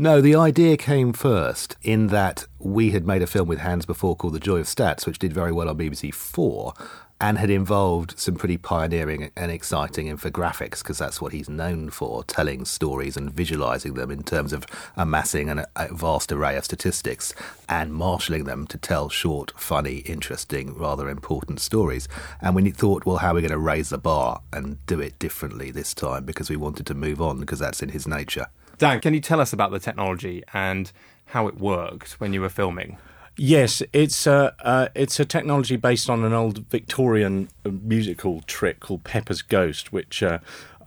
No, 0.00 0.22
the 0.22 0.34
idea 0.34 0.78
came 0.78 1.12
first 1.12 1.76
in 1.82 2.06
that 2.06 2.46
we 2.58 2.92
had 2.92 3.06
made 3.06 3.20
a 3.20 3.26
film 3.26 3.46
with 3.46 3.58
Hans 3.58 3.84
before 3.84 4.16
called 4.16 4.32
The 4.32 4.40
Joy 4.40 4.60
of 4.60 4.66
Stats, 4.66 5.04
which 5.04 5.18
did 5.18 5.30
very 5.30 5.52
well 5.52 5.68
on 5.68 5.76
BBC 5.76 6.14
Four 6.14 6.72
and 7.20 7.36
had 7.36 7.50
involved 7.50 8.18
some 8.18 8.36
pretty 8.36 8.56
pioneering 8.56 9.30
and 9.36 9.52
exciting 9.52 10.06
infographics 10.06 10.78
because 10.78 10.96
that's 10.96 11.20
what 11.20 11.34
he's 11.34 11.50
known 11.50 11.90
for 11.90 12.24
telling 12.24 12.64
stories 12.64 13.14
and 13.14 13.30
visualizing 13.30 13.92
them 13.92 14.10
in 14.10 14.22
terms 14.22 14.54
of 14.54 14.64
amassing 14.96 15.50
an, 15.50 15.66
a 15.76 15.92
vast 15.92 16.32
array 16.32 16.56
of 16.56 16.64
statistics 16.64 17.34
and 17.68 17.92
marshalling 17.92 18.44
them 18.44 18.66
to 18.68 18.78
tell 18.78 19.10
short, 19.10 19.52
funny, 19.54 19.96
interesting, 19.96 20.78
rather 20.78 21.10
important 21.10 21.60
stories. 21.60 22.08
And 22.40 22.54
we 22.54 22.70
thought, 22.70 23.04
well, 23.04 23.18
how 23.18 23.32
are 23.32 23.34
we 23.34 23.42
going 23.42 23.50
to 23.50 23.58
raise 23.58 23.90
the 23.90 23.98
bar 23.98 24.40
and 24.50 24.78
do 24.86 24.98
it 24.98 25.18
differently 25.18 25.70
this 25.70 25.92
time 25.92 26.24
because 26.24 26.48
we 26.48 26.56
wanted 26.56 26.86
to 26.86 26.94
move 26.94 27.20
on 27.20 27.38
because 27.38 27.58
that's 27.58 27.82
in 27.82 27.90
his 27.90 28.08
nature. 28.08 28.46
Dan, 28.80 28.98
can 29.00 29.12
you 29.12 29.20
tell 29.20 29.40
us 29.42 29.52
about 29.52 29.70
the 29.70 29.78
technology 29.78 30.42
and 30.54 30.90
how 31.26 31.46
it 31.46 31.58
worked 31.58 32.14
when 32.14 32.32
you 32.32 32.40
were 32.40 32.48
filming? 32.48 32.96
Yes, 33.36 33.82
it's 33.92 34.26
a 34.26 34.54
uh, 34.60 34.88
it's 34.94 35.20
a 35.20 35.24
technology 35.26 35.76
based 35.76 36.08
on 36.08 36.24
an 36.24 36.32
old 36.32 36.66
Victorian 36.70 37.48
uh, 37.64 37.68
musical 37.70 38.40
trick 38.46 38.80
called 38.80 39.04
Pepper's 39.04 39.42
Ghost, 39.42 39.92
which 39.92 40.22
uh, 40.22 40.38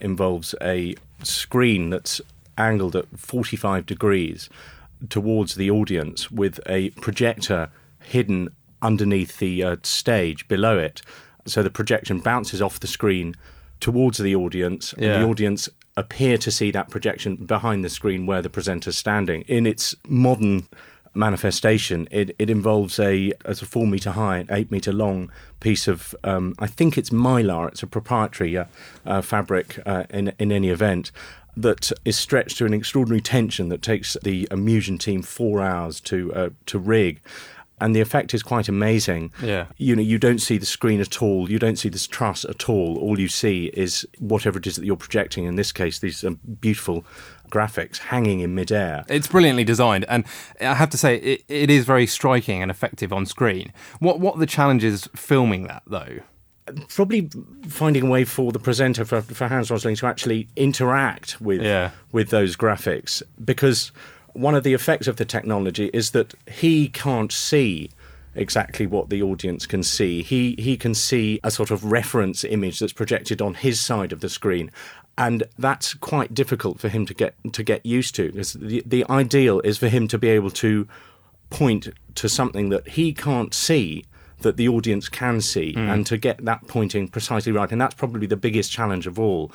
involves 0.02 0.56
a 0.60 0.96
screen 1.22 1.92
that's 1.92 2.20
angled 2.58 2.96
at 2.96 3.06
45 3.18 3.86
degrees 3.86 4.50
towards 5.10 5.54
the 5.56 5.70
audience 5.70 6.32
with 6.32 6.60
a 6.66 6.90
projector 6.92 7.70
hidden 8.02 8.50
underneath 8.82 9.38
the 9.38 9.64
uh, 9.64 9.76
stage 9.84 10.48
below 10.48 10.80
it. 10.80 11.04
So 11.46 11.62
the 11.62 11.70
projection 11.70 12.20
bounces 12.20 12.60
off 12.62 12.80
the 12.80 12.88
screen 12.88 13.36
towards 13.80 14.18
the 14.18 14.36
audience, 14.36 14.96
Yeah. 14.98 15.14
and 15.16 15.24
the 15.24 15.28
audience 15.30 15.70
appear 15.96 16.38
to 16.38 16.52
see 16.52 16.72
that 16.72 16.90
projection 16.90 17.36
behind 17.36 17.84
the 17.84 17.90
screen 17.90 18.26
where 18.26 18.42
the 18.42 18.50
presenter's 18.50 18.98
standing. 18.98 19.42
In 19.44 19.66
its 19.66 19.96
modern 20.08 20.68
manifestation, 21.14 22.08
it, 22.12 22.36
it 22.40 22.50
involves 22.50 23.00
a, 23.00 23.34
as 23.46 23.62
a 23.62 23.66
four 23.66 23.86
meter 23.86 24.12
high, 24.12 24.46
eight 24.50 24.72
meter 24.72 24.92
long 24.92 25.32
piece 25.60 25.88
of, 25.88 26.16
um, 26.24 26.56
I 26.60 26.68
think 26.68 26.98
it's 26.98 27.12
mylar, 27.12 27.68
it's 27.68 27.84
a 27.84 27.88
proprietary 27.88 28.58
uh, 28.58 28.66
uh, 29.06 29.22
fabric 29.22 29.80
uh, 29.86 30.06
in, 30.10 30.34
in 30.40 30.52
any 30.52 30.70
event. 30.70 31.12
That 31.56 31.92
is 32.04 32.18
stretched 32.18 32.58
to 32.58 32.66
an 32.66 32.74
extraordinary 32.74 33.22
tension 33.22 33.70
that 33.70 33.84
takes 33.84 34.18
the 34.24 34.48
Musion 34.56 34.98
team 34.98 35.22
four 35.22 35.62
hours 35.62 36.02
to 36.02 36.34
uh, 36.34 36.50
to 36.66 36.80
rig, 36.80 37.22
and 37.82 37.96
the 37.96 38.02
effect 38.02 38.34
is 38.34 38.44
quite 38.44 38.70
amazing. 38.70 39.32
Yeah. 39.42 39.66
you 39.78 39.96
know, 39.96 40.02
you 40.02 40.18
don't 40.18 40.40
see 40.40 40.58
the 40.58 40.66
screen 40.66 41.02
at 41.02 41.22
all. 41.22 41.50
You 41.52 41.60
don't 41.60 41.78
see 41.78 41.90
this 41.90 42.08
truss 42.08 42.46
at 42.46 42.70
all. 42.70 42.98
All 42.98 43.20
you 43.20 43.28
see 43.28 43.66
is 43.74 44.08
whatever 44.20 44.58
it 44.60 44.68
is 44.68 44.76
that 44.78 44.86
you're 44.86 44.96
projecting. 44.96 45.46
In 45.46 45.56
this 45.56 45.72
case, 45.72 46.00
these 46.00 46.24
um, 46.24 46.40
beautiful 46.62 47.04
graphics 47.50 47.98
hanging 47.98 48.40
in 48.40 48.56
midair. 48.56 49.04
It's 49.10 49.28
brilliantly 49.28 49.64
designed, 49.64 50.06
and 50.10 50.24
I 50.62 50.74
have 50.76 50.90
to 50.92 50.98
say, 50.98 51.18
it, 51.18 51.44
it 51.48 51.70
is 51.70 51.86
very 51.86 52.08
striking 52.08 52.62
and 52.62 52.72
effective 52.72 53.12
on 53.14 53.26
screen. 53.26 53.72
What 54.00 54.20
what 54.20 54.36
are 54.36 54.40
the 54.40 54.46
challenges 54.48 55.08
filming 55.16 55.64
that 55.68 55.84
though? 55.86 56.20
Probably 56.88 57.30
finding 57.68 58.08
a 58.08 58.10
way 58.10 58.24
for 58.24 58.54
the 58.54 58.60
presenter 58.60 59.04
for, 59.04 59.22
for 59.22 59.50
Hans 59.50 59.70
Rosling 59.70 59.98
to 59.98 60.08
actually 60.08 60.48
interact 60.56 61.42
with 61.42 61.62
Yeah. 61.62 61.92
with 62.14 62.30
those 62.30 62.56
graphics 62.56 63.22
because 63.44 63.92
one 64.34 64.56
of 64.56 64.64
the 64.64 64.74
effects 64.74 65.08
of 65.08 65.16
the 65.18 65.26
technology 65.26 65.90
is 65.94 66.12
that 66.12 66.34
he 66.50 66.88
can't 66.90 67.32
see 67.32 67.90
exactly 68.36 68.88
what 68.88 69.10
the 69.10 69.22
audience 69.22 69.66
can 69.66 69.84
see. 69.84 70.24
He 70.24 70.56
he 70.58 70.76
can 70.78 70.94
see 70.96 71.40
a 71.44 71.52
sort 71.52 71.72
of 71.72 71.86
reference 71.86 72.44
image 72.44 72.80
that's 72.80 72.94
projected 72.94 73.42
on 73.42 73.54
his 73.54 73.80
side 73.82 74.12
of 74.12 74.22
the 74.22 74.30
screen. 74.30 74.72
And 75.18 75.44
that's 75.60 75.94
quite 75.94 76.34
difficult 76.34 76.80
for 76.80 76.90
him 76.90 77.06
to 77.06 77.14
get 77.14 77.36
to 77.54 77.64
get 77.64 77.86
used 77.86 78.16
to. 78.16 78.32
Because 78.32 78.54
the, 78.54 78.82
the 78.86 79.06
ideal 79.10 79.60
is 79.62 79.78
for 79.78 79.88
him 79.88 80.08
to 80.08 80.18
be 80.18 80.30
able 80.30 80.50
to 80.52 80.88
point 81.52 81.90
to 82.16 82.28
something 82.28 82.70
that 82.70 82.88
he 82.88 83.14
can't 83.14 83.54
see 83.54 84.06
that 84.40 84.58
the 84.58 84.68
audience 84.68 85.08
can 85.08 85.40
see 85.40 85.74
Mm. 85.74 85.94
and 85.94 86.06
to 86.08 86.18
get 86.18 86.44
that 86.44 86.68
pointing 86.68 87.08
precisely 87.08 87.52
right 87.52 87.72
and 87.72 87.80
that's 87.80 87.94
probably 87.94 88.28
the 88.28 88.36
biggest 88.36 88.72
challenge 88.72 89.08
of 89.08 89.18
all 89.20 89.52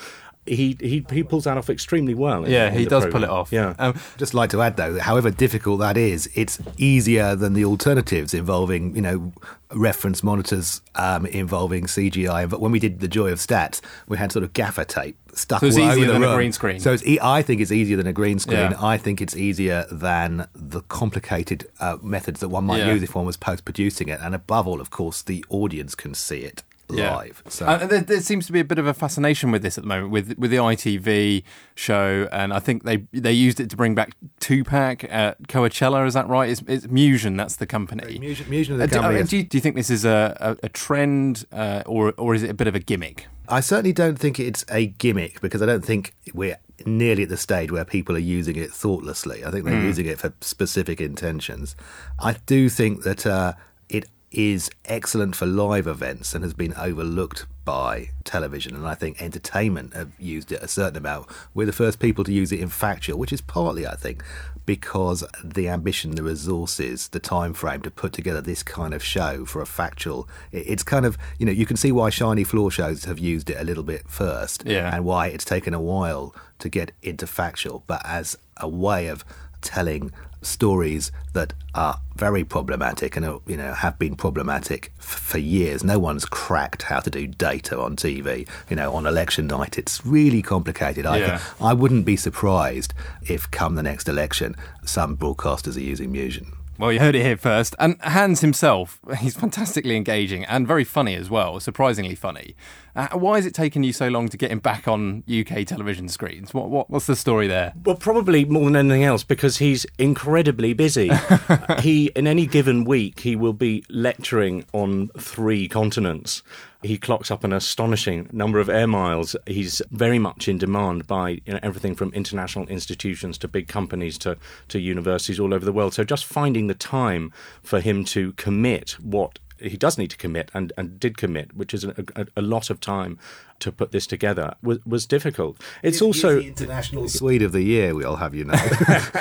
he 0.48 0.76
he, 0.80 1.04
he 1.10 1.22
pulls 1.22 1.44
that 1.44 1.56
off 1.56 1.68
extremely 1.70 2.14
well 2.14 2.44
in- 2.44 2.50
Yeah, 2.50 2.70
he 2.70 2.84
the 2.84 2.90
does 2.90 3.06
pull 3.06 3.24
it 3.24 3.30
off. 3.30 3.52
yeah 3.52 3.74
Um, 3.78 3.94
Just 4.16 4.34
like 4.34 4.50
to 4.50 4.62
add, 4.62 4.76
though, 4.76 4.92
that 4.94 5.02
however 5.02 5.30
difficult 5.30 5.80
that 5.80 5.96
is, 5.96 6.28
it's 6.34 6.58
easier 6.76 7.34
than 7.36 7.52
the 7.54 7.64
alternatives 7.64 8.34
involving, 8.34 8.94
you 8.96 9.02
know, 9.02 9.32
reference 9.74 10.22
monitors 10.22 10.80
um, 10.94 11.26
involving 11.26 11.84
CGI. 11.84 12.48
But 12.48 12.60
when 12.60 12.72
we 12.72 12.78
did 12.78 13.00
the 13.00 13.08
Joy 13.08 13.30
of 13.32 13.38
Stats, 13.38 13.80
we 14.08 14.16
had 14.16 14.32
sort 14.32 14.42
of 14.42 14.52
gaffer 14.54 14.84
tape 14.84 15.16
stuck 15.34 15.61
So 15.61 15.66
it's 15.66 15.76
all 15.76 15.82
over 15.84 15.92
easier 15.92 16.06
the 16.06 16.12
than 16.14 16.22
a 16.24 16.34
green 16.34 16.52
screen. 16.52 16.80
So 16.80 16.92
it's 16.92 17.06
e- 17.06 17.18
I 17.22 17.42
think 17.42 17.61
it's 17.61 17.70
easier 17.70 17.96
than 17.98 18.06
a 18.06 18.12
green 18.12 18.38
screen. 18.38 18.70
Yeah. 18.72 18.76
I 18.80 18.96
think 18.96 19.20
it's 19.20 19.37
easier 19.37 19.84
than 19.92 20.48
the 20.54 20.80
complicated 20.82 21.68
uh, 21.80 21.98
methods 22.02 22.40
that 22.40 22.48
one 22.48 22.64
might 22.64 22.78
Yeah. 22.78 22.94
use 22.94 23.02
if 23.02 23.14
one 23.14 23.26
was 23.26 23.37
post 23.37 23.64
producing 23.64 24.08
it. 24.08 24.18
And 24.22 24.34
above 24.34 24.66
all, 24.66 24.80
of 24.80 24.90
course, 24.90 25.20
the 25.22 25.44
audience 25.50 25.94
can 25.94 26.14
see 26.14 26.38
it 26.38 26.62
live. 26.88 27.42
So. 27.48 27.66
Uh, 27.66 27.87
there, 27.87 28.01
there 28.01 28.20
seems 28.20 28.46
to 28.46 28.53
be 28.53 28.61
a 28.61 28.64
bit 28.64 28.79
of 28.79 28.87
a 28.87 28.94
fascination 28.94 29.51
with 29.51 29.62
this 29.62 29.77
at 29.79 29.85
the 29.85 29.88
moment, 29.88 30.11
with 30.11 30.38
with 30.38 30.51
the 30.51 30.57
ITV 30.57 31.42
show, 31.74 32.29
and 32.33 32.53
I 32.53 32.59
think 32.61 32.85
they 32.85 32.98
they 33.12 33.33
used 33.33 33.61
it 33.61 33.70
to 33.70 33.77
bring 33.77 33.94
back 33.94 34.16
Tupac 34.40 35.05
at 35.05 35.42
Coachella. 35.48 36.07
Is 36.07 36.14
that 36.14 36.29
right? 36.29 36.48
It's, 36.51 36.62
it's 36.66 36.88
Musion. 36.88 37.37
That's 37.37 37.57
the 37.57 37.66
company. 37.66 38.18
Musion, 38.18 38.48
Musion 38.51 38.79
the 38.79 38.85
Uh, 38.85 38.87
do, 38.87 38.96
company 39.01 39.20
uh, 39.20 39.24
do, 39.24 39.37
you, 39.38 39.42
do 39.44 39.57
you 39.57 39.61
think 39.61 39.77
this 39.77 39.90
is 39.90 40.05
a, 40.05 40.37
a, 40.40 40.66
a 40.66 40.68
trend, 40.68 41.44
uh, 41.53 41.83
or 41.87 42.12
or 42.16 42.35
is 42.35 42.42
it 42.42 42.51
a 42.51 42.55
bit 42.55 42.66
of 42.66 42.74
a 42.74 42.81
gimmick? 42.81 43.27
I 43.51 43.61
certainly 43.61 43.92
don't 43.94 44.18
think 44.18 44.38
it's 44.38 44.64
a 44.70 44.87
gimmick 44.87 45.40
because 45.40 45.62
I 45.62 45.66
don't 45.66 45.85
think 45.85 46.14
we're 46.35 46.59
nearly 46.85 47.22
at 47.22 47.31
the 47.31 47.37
stage 47.38 47.72
where 47.72 47.85
people 47.85 48.14
are 48.14 48.18
using 48.20 48.57
it 48.57 48.70
thoughtlessly. 48.70 49.42
I 49.44 49.51
think 49.51 49.64
they're 49.64 49.74
Mm. 49.74 49.85
using 49.85 50.07
it 50.07 50.18
for 50.18 50.33
specific 50.42 51.01
intentions. 51.01 51.74
I 52.18 52.37
do 52.46 52.68
think 52.68 53.03
that 53.05 53.27
uh, 53.27 53.55
it 53.88 54.05
is 54.30 54.70
excellent 54.84 55.34
for 55.34 55.46
live 55.46 55.86
events 55.86 56.34
and 56.34 56.44
has 56.44 56.52
been 56.54 56.74
overlooked 56.74 57.46
by 57.64 58.10
television. 58.24 58.74
And 58.74 58.86
I 58.86 58.94
think 58.94 59.22
entertainment 59.22 59.94
have 59.94 60.10
used 60.18 60.52
it 60.52 60.62
a 60.62 60.68
certain 60.68 60.96
amount. 60.98 61.28
We're 61.54 61.66
the 61.66 61.72
first 61.72 61.98
people 61.98 62.24
to 62.24 62.32
use 62.32 62.52
it 62.52 62.60
in 62.60 62.68
factual, 62.68 63.18
which 63.18 63.32
is 63.32 63.40
partly, 63.40 63.86
I 63.86 63.94
think, 63.94 64.22
because 64.66 65.24
the 65.42 65.68
ambition, 65.68 66.10
the 66.12 66.22
resources, 66.22 67.08
the 67.08 67.20
time 67.20 67.54
frame 67.54 67.80
to 67.82 67.90
put 67.90 68.12
together 68.12 68.42
this 68.42 68.62
kind 68.62 68.92
of 68.92 69.02
show 69.02 69.46
for 69.46 69.62
a 69.62 69.66
factual. 69.66 70.28
It's 70.52 70.82
kind 70.82 71.06
of 71.06 71.16
you 71.38 71.46
know 71.46 71.52
you 71.52 71.64
can 71.64 71.78
see 71.78 71.90
why 71.90 72.10
shiny 72.10 72.44
floor 72.44 72.70
shows 72.70 73.04
have 73.04 73.18
used 73.18 73.48
it 73.48 73.56
a 73.58 73.64
little 73.64 73.82
bit 73.82 74.08
first, 74.08 74.64
Yeah. 74.66 74.94
and 74.94 75.06
why 75.06 75.28
it's 75.28 75.44
taken 75.46 75.72
a 75.72 75.80
while 75.80 76.34
to 76.58 76.68
get 76.68 76.92
into 77.02 77.26
factual, 77.26 77.82
but 77.86 78.02
as 78.04 78.36
a 78.58 78.68
way 78.68 79.06
of 79.08 79.24
telling 79.62 80.12
stories 80.42 81.11
that 81.33 81.53
are 81.74 82.01
very 82.16 82.44
problematic 82.44 83.16
and 83.16 83.24
are, 83.27 83.40
you 83.46 83.57
know 83.57 83.72
have 83.72 83.98
been 83.98 84.14
problematic 84.16 84.92
f- 84.98 85.05
for 85.05 85.38
years. 85.38 85.85
No 85.85 85.98
one's 85.98 86.24
cracked 86.24 86.83
how 86.83 87.01
to 87.01 87.11
do 87.11 87.27
data 87.27 87.79
on 87.79 87.96
TV. 87.96 88.48
You 88.70 88.77
know, 88.77 88.92
on 88.94 89.07
election 89.07 89.46
night, 89.46 89.79
it's 89.79 90.05
really 90.07 90.42
complicated. 90.42 91.07
I, 91.07 91.18
Yeah. 91.18 91.40
I 91.61 91.72
wouldn't 91.74 92.05
be 92.05 92.16
surprised 92.16 92.94
if, 93.22 93.51
come 93.51 93.74
the 93.74 93.83
next 93.83 94.09
election, 94.09 94.55
some 94.85 95.16
broadcasters 95.16 95.77
are 95.77 95.81
using 95.81 96.12
Musion. 96.12 96.53
Well, 96.79 96.92
you 96.92 97.01
heard 97.01 97.16
it 97.16 97.22
here 97.22 97.37
first. 97.37 97.74
And 97.81 97.96
Hans 98.03 98.40
himself, 98.40 99.01
he's 99.18 99.35
fantastically 99.37 99.96
engaging 99.96 100.44
and 100.44 100.66
very 100.66 100.85
funny 100.85 101.16
as 101.16 101.29
well, 101.29 101.59
surprisingly 101.59 102.14
funny. 102.14 102.55
Uh, 102.98 103.16
why 103.16 103.37
has 103.37 103.46
it 103.46 103.54
taken 103.54 103.84
you 103.84 103.92
so 103.92 104.08
long 104.08 104.28
to 104.28 104.37
get 104.37 104.50
him 104.50 104.58
back 104.58 104.88
on 104.88 105.22
UK 105.30 105.64
television 105.64 106.08
screens? 106.08 106.52
What, 106.52 106.68
what 106.68 106.90
what's 106.90 107.06
the 107.06 107.14
story 107.14 107.46
there? 107.46 107.72
Well, 107.84 107.94
probably 107.94 108.44
more 108.44 108.64
than 108.64 108.74
anything 108.74 109.04
else 109.04 109.22
because 109.22 109.58
he's 109.58 109.87
incredibly 109.98 110.72
busy. 110.72 111.08
he, 111.78 112.06
in 112.16 112.26
any 112.26 112.44
given 112.44 112.82
week, 112.82 113.20
he 113.20 113.37
will 113.37 113.52
be 113.52 113.84
lecturing 113.88 114.64
on 114.72 115.11
three 115.16 115.68
continents. 115.68 116.42
He 116.82 116.98
clocks 116.98 117.30
up 117.30 117.44
an 117.44 117.52
astonishing 117.52 118.28
number 118.32 118.58
of 118.58 118.68
air 118.68 118.88
miles. 118.88 119.37
He's 119.46 119.80
very 119.92 120.18
much 120.18 120.48
in 120.48 120.58
demand 120.58 121.06
by 121.06 121.40
you 121.46 121.52
know, 121.52 121.61
everything 121.62 121.94
from 121.94 122.12
international 122.14 122.66
institutions 122.66 123.38
to 123.38 123.48
big 123.48 123.68
companies 123.68 124.18
to, 124.18 124.37
to 124.68 124.80
universities 124.80 125.38
all 125.38 125.54
over 125.54 125.64
the 125.64 125.72
world. 125.72 125.94
So 125.94 126.02
just 126.02 126.24
finding 126.24 126.66
the 126.66 126.74
time 126.74 127.32
for 127.62 127.78
him 127.80 128.04
to 128.06 128.32
commit 128.32 128.96
what 129.00 129.38
he 129.61 129.77
does 129.77 129.99
need 129.99 130.11
to 130.11 130.16
commit 130.16 130.51
and, 130.55 130.73
and 130.77 130.99
did 131.01 131.16
commit, 131.16 131.55
which 131.57 131.75
is 131.75 131.85
a, 131.85 132.05
a, 132.16 132.27
a 132.37 132.42
lot 132.42 132.71
of 132.71 132.81
time 132.81 133.18
to 133.61 133.73
put 133.73 133.90
this 133.92 134.07
together, 134.07 134.55
was, 134.62 134.79
was 134.87 135.07
difficult. 135.07 135.61
It's 135.83 136.01
also 136.01 136.40
international 136.40 137.09
Swede 137.09 137.42
of 137.42 137.53
the 137.53 137.62
year. 137.62 137.94
We 137.94 138.05
all 138.05 138.16
have 138.16 138.35
you 138.35 138.44
know. 138.44 138.55
Is 138.55 138.71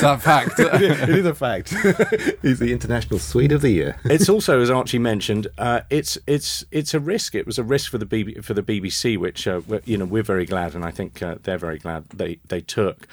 that 0.00 0.02
a 0.02 0.18
fact? 0.18 0.54
it 0.58 1.08
is 1.10 1.26
a 1.26 1.34
fact. 1.34 1.70
He's 2.42 2.58
the 2.58 2.72
international 2.72 3.18
Swede 3.18 3.52
of 3.52 3.60
the 3.62 3.70
year. 3.70 4.00
it's 4.04 4.28
also, 4.28 4.60
as 4.60 4.70
Archie 4.70 4.98
mentioned, 4.98 5.46
uh, 5.58 5.80
it's 5.90 6.18
it's 6.26 6.64
it's 6.70 6.94
a 6.94 7.00
risk. 7.00 7.34
It 7.34 7.46
was 7.46 7.58
a 7.58 7.64
risk 7.64 7.90
for 7.90 7.98
the 7.98 8.06
BB, 8.06 8.44
for 8.44 8.54
the 8.54 8.62
BBC, 8.62 9.18
which 9.18 9.46
uh, 9.46 9.60
we're- 9.66 9.82
you 9.84 9.96
know 9.96 10.04
we're 10.04 10.22
very 10.22 10.46
glad, 10.46 10.74
and 10.74 10.84
I 10.84 10.90
think 10.90 11.22
uh, 11.22 11.36
they're 11.42 11.58
very 11.58 11.78
glad 11.78 12.08
they 12.10 12.38
they 12.48 12.60
took 12.60 13.06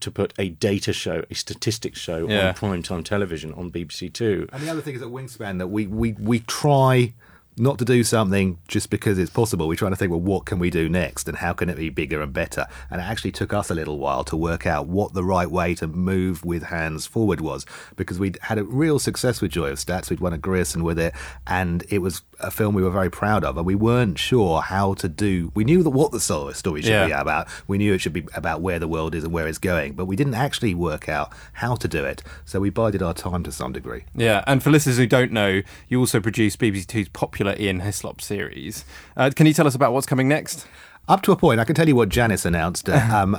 to 0.00 0.10
put 0.10 0.32
a 0.38 0.50
data 0.50 0.92
show, 0.92 1.24
a 1.30 1.34
statistics 1.34 1.98
show 2.00 2.28
Yeah. 2.28 2.48
on 2.48 2.54
prime 2.54 2.82
time 2.82 3.02
television 3.04 3.52
on 3.54 3.70
BBC 3.70 4.12
Two. 4.12 4.48
And 4.52 4.62
the 4.62 4.70
other 4.70 4.80
thing 4.80 4.94
is 4.94 5.02
at 5.02 5.08
Wingspan 5.08 5.58
that 5.58 5.68
we, 5.68 5.86
we, 5.86 6.12
we 6.12 6.40
try 6.40 7.12
not 7.58 7.78
to 7.78 7.84
do 7.84 8.02
something 8.02 8.58
just 8.66 8.88
because 8.88 9.18
it's 9.18 9.30
possible. 9.30 9.68
We're 9.68 9.74
trying 9.76 9.92
to 9.92 9.96
think, 9.96 10.10
well, 10.10 10.20
what 10.20 10.46
can 10.46 10.58
we 10.58 10.70
do 10.70 10.88
next 10.88 11.28
and 11.28 11.36
how 11.36 11.52
can 11.52 11.68
it 11.68 11.76
be 11.76 11.90
bigger 11.90 12.22
and 12.22 12.32
better? 12.32 12.66
And 12.90 13.00
it 13.00 13.04
actually 13.04 13.32
took 13.32 13.52
us 13.52 13.70
a 13.70 13.74
little 13.74 13.98
while 13.98 14.24
to 14.24 14.36
work 14.36 14.66
out 14.66 14.86
what 14.86 15.12
the 15.12 15.22
right 15.22 15.50
way 15.50 15.74
to 15.74 15.86
move 15.86 16.44
with 16.44 16.64
Hans 16.64 17.04
forward 17.06 17.40
was 17.42 17.66
because 17.96 18.18
we'd 18.18 18.38
had 18.42 18.58
a 18.58 18.64
real 18.64 18.98
success 18.98 19.40
with 19.42 19.50
Joy 19.52 19.68
of 19.70 19.78
Stats. 19.78 20.08
We'd 20.08 20.20
won 20.20 20.32
a 20.32 20.38
Grierson 20.38 20.82
with 20.82 20.98
it 20.98 21.14
and 21.46 21.84
it 21.90 21.98
was 21.98 22.22
a 22.40 22.50
film 22.50 22.74
we 22.74 22.82
were 22.82 22.90
very 22.90 23.10
proud 23.10 23.44
of. 23.44 23.56
And 23.58 23.66
we 23.66 23.74
weren't 23.74 24.18
sure 24.18 24.62
how 24.62 24.94
to 24.94 25.08
do, 25.08 25.52
we 25.54 25.64
knew 25.64 25.82
that 25.82 25.90
what 25.90 26.10
the 26.12 26.20
story 26.20 26.54
should 26.82 26.90
Yeah. 26.90 27.06
be 27.06 27.12
about. 27.12 27.48
We 27.68 27.76
knew 27.76 27.92
it 27.92 28.00
should 28.00 28.14
be 28.14 28.24
about 28.34 28.62
where 28.62 28.78
the 28.78 28.88
world 28.88 29.14
is 29.14 29.24
and 29.24 29.32
where 29.32 29.46
it's 29.46 29.58
going, 29.58 29.92
but 29.92 30.06
we 30.06 30.16
didn't 30.16 30.34
actually 30.34 30.74
work 30.74 31.08
out 31.08 31.32
how 31.54 31.74
to 31.76 31.86
do 31.86 32.02
it. 32.04 32.22
So 32.46 32.60
we 32.60 32.70
bided 32.70 33.02
our 33.02 33.12
time 33.14 33.42
to 33.44 33.52
some 33.52 33.72
degree. 33.72 34.04
Yeah, 34.14 34.42
and 34.46 34.62
for 34.62 34.70
listeners 34.70 34.96
who 34.96 35.06
don't 35.06 35.32
know, 35.32 35.60
you 35.88 36.00
also 36.00 36.18
produce 36.18 36.56
BBC 36.56 36.86
Two's 36.86 37.08
popular 37.10 37.41
Ian 37.48 37.80
Hislop 37.80 38.20
series. 38.20 38.84
Uh, 39.16 39.30
can 39.34 39.46
you 39.46 39.52
tell 39.52 39.66
us 39.66 39.74
about 39.74 39.92
what's 39.92 40.06
coming 40.06 40.28
next? 40.28 40.66
Up 41.08 41.22
to 41.22 41.32
a 41.32 41.36
point, 41.36 41.60
I 41.60 41.64
can 41.64 41.74
tell 41.74 41.88
you 41.88 41.96
what 41.96 42.08
Janice 42.08 42.44
announced 42.44 42.88
uh, 42.88 42.92
um, 43.12 43.34
uh, 43.34 43.38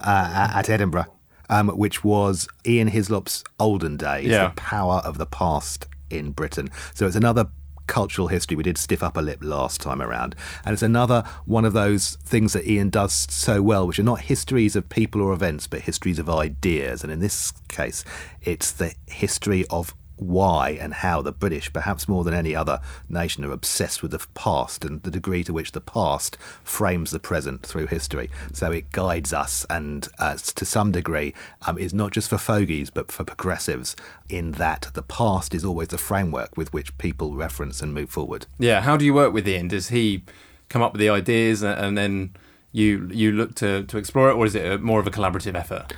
at 0.53 0.69
Edinburgh, 0.69 1.07
um, 1.49 1.69
which 1.69 2.03
was 2.03 2.47
Ian 2.67 2.89
Hislop's 2.89 3.43
olden 3.59 3.97
days, 3.97 4.27
Yeah. 4.27 4.49
the 4.49 4.53
power 4.55 5.01
of 5.05 5.17
the 5.17 5.25
past 5.25 5.87
in 6.09 6.31
Britain. 6.31 6.69
So 6.93 7.07
it's 7.07 7.15
another 7.15 7.47
cultural 7.87 8.27
history. 8.29 8.55
We 8.55 8.63
did 8.63 8.77
stiff 8.77 9.03
upper 9.03 9.21
lip 9.21 9.39
last 9.41 9.81
time 9.81 10.01
around, 10.01 10.35
and 10.65 10.73
it's 10.73 10.81
another 10.81 11.23
one 11.45 11.65
of 11.65 11.73
those 11.73 12.15
things 12.23 12.53
that 12.53 12.65
Ian 12.67 12.89
does 12.89 13.13
so 13.13 13.61
well, 13.61 13.85
which 13.87 13.99
are 13.99 14.03
not 14.03 14.21
histories 14.21 14.75
of 14.75 14.87
people 14.89 15.21
or 15.21 15.33
events, 15.33 15.67
but 15.67 15.81
histories 15.81 16.17
of 16.19 16.29
ideas. 16.29 17.03
And 17.03 17.11
in 17.11 17.19
this 17.19 17.51
case, 17.67 18.05
it's 18.41 18.71
the 18.71 18.93
history 19.07 19.65
of 19.69 19.93
why 20.17 20.71
and 20.71 20.93
how 20.93 21.21
the 21.21 21.31
British, 21.31 21.71
perhaps 21.73 22.07
more 22.07 22.23
than 22.23 22.33
any 22.33 22.55
other 22.55 22.79
nation, 23.09 23.43
are 23.43 23.51
obsessed 23.51 24.01
with 24.01 24.11
the 24.11 24.25
past 24.33 24.85
and 24.85 25.01
the 25.03 25.11
degree 25.11 25.43
to 25.43 25.53
which 25.53 25.71
the 25.71 25.81
past 25.81 26.37
frames 26.63 27.11
the 27.11 27.19
present 27.19 27.65
through 27.65 27.87
history. 27.87 28.29
So 28.51 28.71
it 28.71 28.91
guides 28.91 29.33
us 29.33 29.65
and, 29.69 30.07
uh, 30.19 30.37
to 30.37 30.65
some 30.65 30.91
degree, 30.91 31.33
um, 31.67 31.77
is 31.77 31.93
not 31.93 32.11
just 32.11 32.29
for 32.29 32.37
fogies 32.37 32.89
but 32.89 33.11
for 33.11 33.23
progressives, 33.23 33.95
in 34.29 34.53
that 34.53 34.89
the 34.93 35.03
past 35.03 35.53
is 35.53 35.65
always 35.65 35.89
the 35.89 35.97
framework 35.97 36.55
with 36.57 36.73
which 36.73 36.97
people 36.97 37.35
reference 37.35 37.81
and 37.81 37.93
move 37.93 38.09
forward. 38.09 38.45
Yeah, 38.59 38.81
how 38.81 38.97
do 38.97 39.05
you 39.05 39.13
work 39.13 39.33
with 39.33 39.47
Ian? 39.47 39.67
Does 39.67 39.89
he 39.89 40.23
come 40.69 40.81
up 40.81 40.93
with 40.93 40.99
the 40.99 41.09
ideas 41.09 41.61
and, 41.63 41.97
then 41.97 42.35
you 42.71 43.07
you 43.13 43.31
look 43.31 43.53
to, 43.55 43.83
to 43.83 43.97
explore 43.99 44.31
it, 44.31 44.33
or 44.33 44.45
is 44.45 44.55
it 44.55 44.65
a, 44.65 44.77
more 44.79 44.99
of 44.99 45.05
a 45.05 45.11
collaborative 45.11 45.55
effort? 45.55 45.93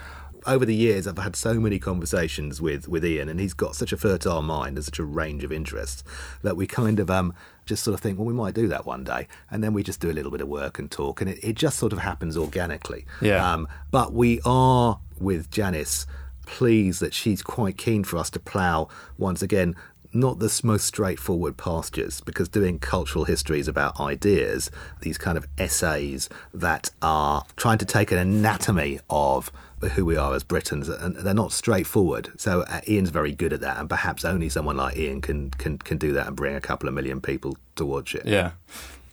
Over 0.47 0.65
the 0.65 0.75
years, 0.75 1.07
I've 1.07 1.17
had 1.17 1.35
so 1.35 1.55
many 1.55 1.79
conversations 1.79 2.61
with, 2.61 2.87
with 2.87 3.05
Ian, 3.05 3.29
and 3.29 3.39
he's 3.39 3.53
got 3.53 3.75
such 3.75 3.91
a 3.91 3.97
fertile 3.97 4.41
mind 4.41 4.77
and 4.77 4.85
such 4.85 4.99
a 4.99 5.03
range 5.03 5.43
of 5.43 5.51
interests 5.51 6.03
that 6.43 6.55
we 6.55 6.67
kind 6.67 6.99
of 6.99 7.09
um, 7.09 7.33
just 7.65 7.83
sort 7.83 7.93
of 7.93 7.99
think, 7.99 8.17
well, 8.17 8.25
we 8.25 8.33
might 8.33 8.53
do 8.53 8.67
that 8.67 8.85
one 8.85 9.03
day. 9.03 9.27
And 9.49 9.63
then 9.63 9.73
we 9.73 9.83
just 9.83 9.99
do 9.99 10.09
a 10.09 10.13
little 10.13 10.31
bit 10.31 10.41
of 10.41 10.47
work 10.47 10.79
and 10.79 10.89
talk, 10.89 11.21
and 11.21 11.29
it, 11.29 11.39
it 11.43 11.55
just 11.55 11.77
sort 11.77 11.93
of 11.93 11.99
happens 11.99 12.37
organically. 12.37 13.05
Yeah. 13.21 13.53
Um, 13.53 13.67
but 13.91 14.13
we 14.13 14.39
are, 14.45 14.99
with 15.19 15.49
Janice, 15.51 16.05
pleased 16.45 17.01
that 17.01 17.13
she's 17.13 17.41
quite 17.41 17.77
keen 17.77 18.03
for 18.03 18.17
us 18.17 18.29
to 18.31 18.39
plough, 18.39 18.87
once 19.17 19.41
again, 19.41 19.75
not 20.15 20.39
the 20.39 20.61
most 20.63 20.85
straightforward 20.85 21.57
pastures 21.57 22.21
because 22.21 22.47
doing 22.47 22.79
cultural 22.79 23.25
histories 23.25 23.67
about 23.67 23.99
ideas, 23.99 24.71
these 25.01 25.17
kind 25.17 25.37
of 25.37 25.45
essays 25.57 26.29
that 26.53 26.89
are 27.01 27.43
trying 27.57 27.77
to 27.77 27.85
take 27.85 28.11
an 28.11 28.17
anatomy 28.17 28.99
of 29.09 29.51
who 29.89 30.05
we 30.05 30.17
are 30.17 30.33
as 30.33 30.43
Britons, 30.43 30.89
and 30.89 31.15
they're 31.15 31.33
not 31.33 31.51
straightforward. 31.51 32.31
So 32.37 32.61
uh, 32.61 32.81
Ian's 32.87 33.09
very 33.09 33.33
good 33.33 33.53
at 33.53 33.61
that, 33.61 33.77
and 33.77 33.89
perhaps 33.89 34.25
only 34.25 34.49
someone 34.49 34.77
like 34.77 34.97
Ian 34.97 35.21
can, 35.21 35.51
can, 35.51 35.77
can 35.77 35.97
do 35.97 36.13
that 36.13 36.27
and 36.27 36.35
bring 36.35 36.55
a 36.55 36.61
couple 36.61 36.87
of 36.87 36.95
million 36.95 37.21
people 37.21 37.57
to 37.75 37.85
watch 37.85 38.15
it. 38.15 38.25
Yeah. 38.25 38.51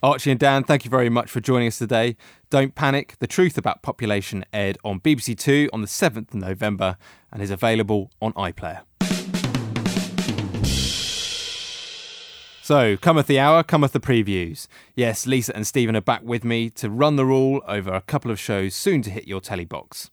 Archie 0.01 0.31
and 0.31 0.39
Dan, 0.39 0.65
thank 0.65 0.83
you 0.83 0.91
very 0.91 1.07
much 1.07 1.31
for 1.31 1.39
joining 1.39 1.69
us 1.69 1.77
today. 1.77 2.17
Don't 2.49 2.75
panic. 2.75 3.15
The 3.19 3.27
Truth 3.27 3.57
About 3.57 3.81
Population 3.81 4.43
aired 4.51 4.77
on 4.83 4.99
BBC 4.99 5.37
Two 5.37 5.69
on 5.71 5.81
the 5.81 5.87
7th 5.87 6.33
of 6.33 6.35
November 6.35 6.97
and 7.31 7.41
is 7.41 7.49
available 7.49 8.11
on 8.21 8.33
iPlayer. 8.33 8.81
So, 12.63 12.95
cometh 12.95 13.27
the 13.27 13.39
hour, 13.39 13.61
cometh 13.61 13.91
the 13.91 13.99
previews. 13.99 14.67
Yes, 14.95 15.27
Lisa 15.27 15.53
and 15.53 15.67
Steven 15.67 15.97
are 15.97 16.01
back 16.01 16.23
with 16.23 16.45
me 16.45 16.69
to 16.69 16.89
run 16.89 17.17
the 17.17 17.25
rule 17.25 17.61
over 17.67 17.91
a 17.91 17.99
couple 17.99 18.31
of 18.31 18.39
shows 18.39 18.73
soon 18.73 19.01
to 19.01 19.09
hit 19.09 19.27
your 19.27 19.41
telly 19.41 19.65
box. 19.65 20.09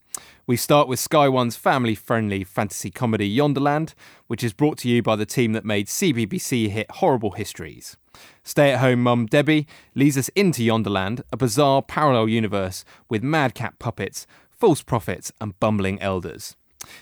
We 0.47 0.57
start 0.57 0.89
with 0.89 0.99
Sky 0.99 1.29
One's 1.29 1.57
family 1.57 1.95
friendly 1.95 2.45
fantasy 2.45 2.91
comedy 2.91 3.29
Yonderland, 3.29 3.95
which 4.27 4.43
is 4.43 4.53
brought 4.53 4.79
to 4.79 4.89
you 4.89 5.03
by 5.03 5.17
the 5.17 5.27
team 5.27 5.53
that 5.53 5.65
made 5.65 5.87
CBBC 5.87 6.71
hit 6.71 6.91
Horrible 6.91 7.33
Histories. 7.33 7.97
Stay 8.43 8.73
at 8.73 8.81
home 8.81 9.03
mum 9.03 9.27
Debbie 9.27 9.67
leads 9.95 10.19
us 10.19 10.29
into 10.31 10.65
Yonderland, 10.65 11.23
a 11.33 11.37
bizarre 11.37 11.83
parallel 11.83 12.29
universe 12.29 12.85
with 13.09 13.23
madcap 13.23 13.79
puppets, 13.79 14.27
false 14.51 14.83
prophets, 14.83 15.33
and 15.41 15.59
bumbling 15.61 16.01
elders. 16.03 16.57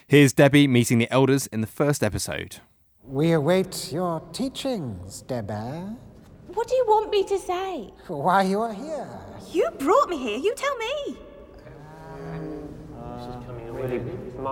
Here's 0.07 0.33
Debbie 0.33 0.69
meeting 0.69 0.99
the 0.99 1.11
elders 1.13 1.47
in 1.47 1.61
the 1.61 1.67
first 1.67 2.03
episode. 2.03 2.57
We 3.05 3.33
await 3.33 3.93
your 3.93 4.21
teachings, 4.33 5.23
Debbie. 5.23 5.97
What 6.49 6.67
do 6.67 6.75
you 6.75 6.85
want 6.87 7.11
me 7.11 7.25
to 7.25 7.39
say? 7.39 7.91
Why 8.09 8.43
you 8.43 8.61
are 8.61 8.73
here? 8.73 9.09
You 9.53 9.71
brought 9.79 10.09
me 10.09 10.19
here. 10.19 10.39
You 10.39 10.55
tell 10.55 10.77
me. 10.77 11.17
Uh, 11.67 12.78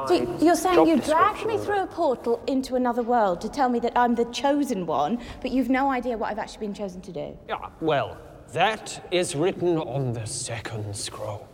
So 0.09 0.39
you're 0.41 0.57
saying 0.57 0.87
you 0.87 1.01
dragged 1.01 1.47
me 1.47 1.59
through 1.59 1.83
a 1.83 1.87
portal 1.87 2.43
into 2.47 2.75
another 2.75 3.03
world 3.03 3.41
to 3.41 3.49
tell 3.49 3.69
me 3.69 3.79
that 3.81 3.93
I'm 3.97 4.15
the 4.15 4.25
chosen 4.27 4.87
one, 4.87 5.21
but 5.41 5.51
you've 5.51 5.71
no 5.71 5.91
idea 5.91 6.17
what 6.17 6.31
I've 6.31 6.39
actually 6.39 6.67
been 6.67 6.75
chosen 6.75 7.01
to 7.03 7.13
do. 7.13 7.39
Yeah, 7.49 7.69
well, 7.81 8.19
that 8.53 9.07
is 9.11 9.35
written 9.35 9.79
on 9.79 10.13
the 10.13 10.27
second 10.27 10.95
scroll. 10.97 11.49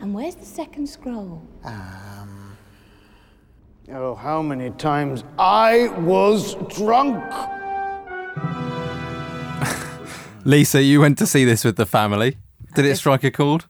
And 0.00 0.14
where's 0.14 0.34
the 0.34 0.46
second 0.46 0.88
scroll? 0.88 1.46
Um. 1.64 2.56
Oh, 3.90 4.14
how 4.14 4.42
many 4.42 4.70
times 4.70 5.24
I 5.38 5.88
was 6.00 6.54
drunk! 6.76 7.24
Lisa, 10.44 10.82
you 10.82 11.00
went 11.00 11.18
to 11.18 11.26
see 11.26 11.44
this 11.44 11.64
with 11.64 11.76
the 11.76 11.86
family. 11.86 12.36
Did 12.74 12.84
it 12.84 12.96
strike 12.96 13.24
a 13.24 13.30
chord? 13.30 13.64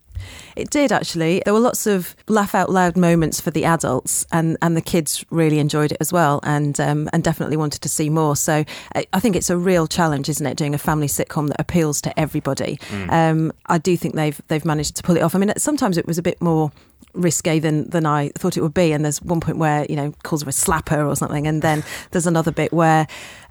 It 0.56 0.70
did 0.70 0.92
actually. 0.92 1.42
There 1.44 1.54
were 1.54 1.60
lots 1.60 1.86
of 1.86 2.16
laugh 2.28 2.54
out 2.54 2.70
loud 2.70 2.96
moments 2.96 3.40
for 3.40 3.50
the 3.50 3.64
adults, 3.64 4.26
and, 4.32 4.56
and 4.62 4.76
the 4.76 4.80
kids 4.80 5.24
really 5.30 5.58
enjoyed 5.58 5.92
it 5.92 5.98
as 6.00 6.12
well, 6.12 6.40
and 6.42 6.78
um, 6.80 7.08
and 7.12 7.22
definitely 7.22 7.56
wanted 7.56 7.82
to 7.82 7.88
see 7.88 8.10
more. 8.10 8.36
So 8.36 8.64
I, 8.94 9.06
I 9.12 9.20
think 9.20 9.36
it's 9.36 9.50
a 9.50 9.56
real 9.56 9.86
challenge, 9.86 10.28
isn't 10.28 10.46
it, 10.46 10.56
doing 10.56 10.74
a 10.74 10.78
family 10.78 11.08
sitcom 11.08 11.48
that 11.48 11.60
appeals 11.60 12.00
to 12.02 12.18
everybody. 12.18 12.78
Mm. 12.88 13.12
Um, 13.12 13.52
I 13.66 13.78
do 13.78 13.96
think 13.96 14.14
they've 14.14 14.40
they've 14.48 14.64
managed 14.64 14.96
to 14.96 15.02
pull 15.02 15.16
it 15.16 15.22
off. 15.22 15.34
I 15.34 15.38
mean, 15.38 15.52
sometimes 15.56 15.96
it 15.96 16.06
was 16.06 16.18
a 16.18 16.22
bit 16.22 16.40
more 16.40 16.72
risque 17.14 17.58
than 17.58 17.88
than 17.90 18.06
I 18.06 18.30
thought 18.30 18.56
it 18.56 18.62
would 18.62 18.74
be. 18.74 18.92
And 18.92 19.04
there's 19.04 19.20
one 19.22 19.40
point 19.40 19.58
where 19.58 19.86
you 19.88 19.96
know 19.96 20.12
calls 20.22 20.42
her 20.42 20.48
a 20.48 20.52
slapper 20.52 21.06
or 21.06 21.16
something, 21.16 21.46
and 21.46 21.62
then 21.62 21.84
there's 22.10 22.26
another 22.26 22.52
bit 22.52 22.72
where 22.72 23.06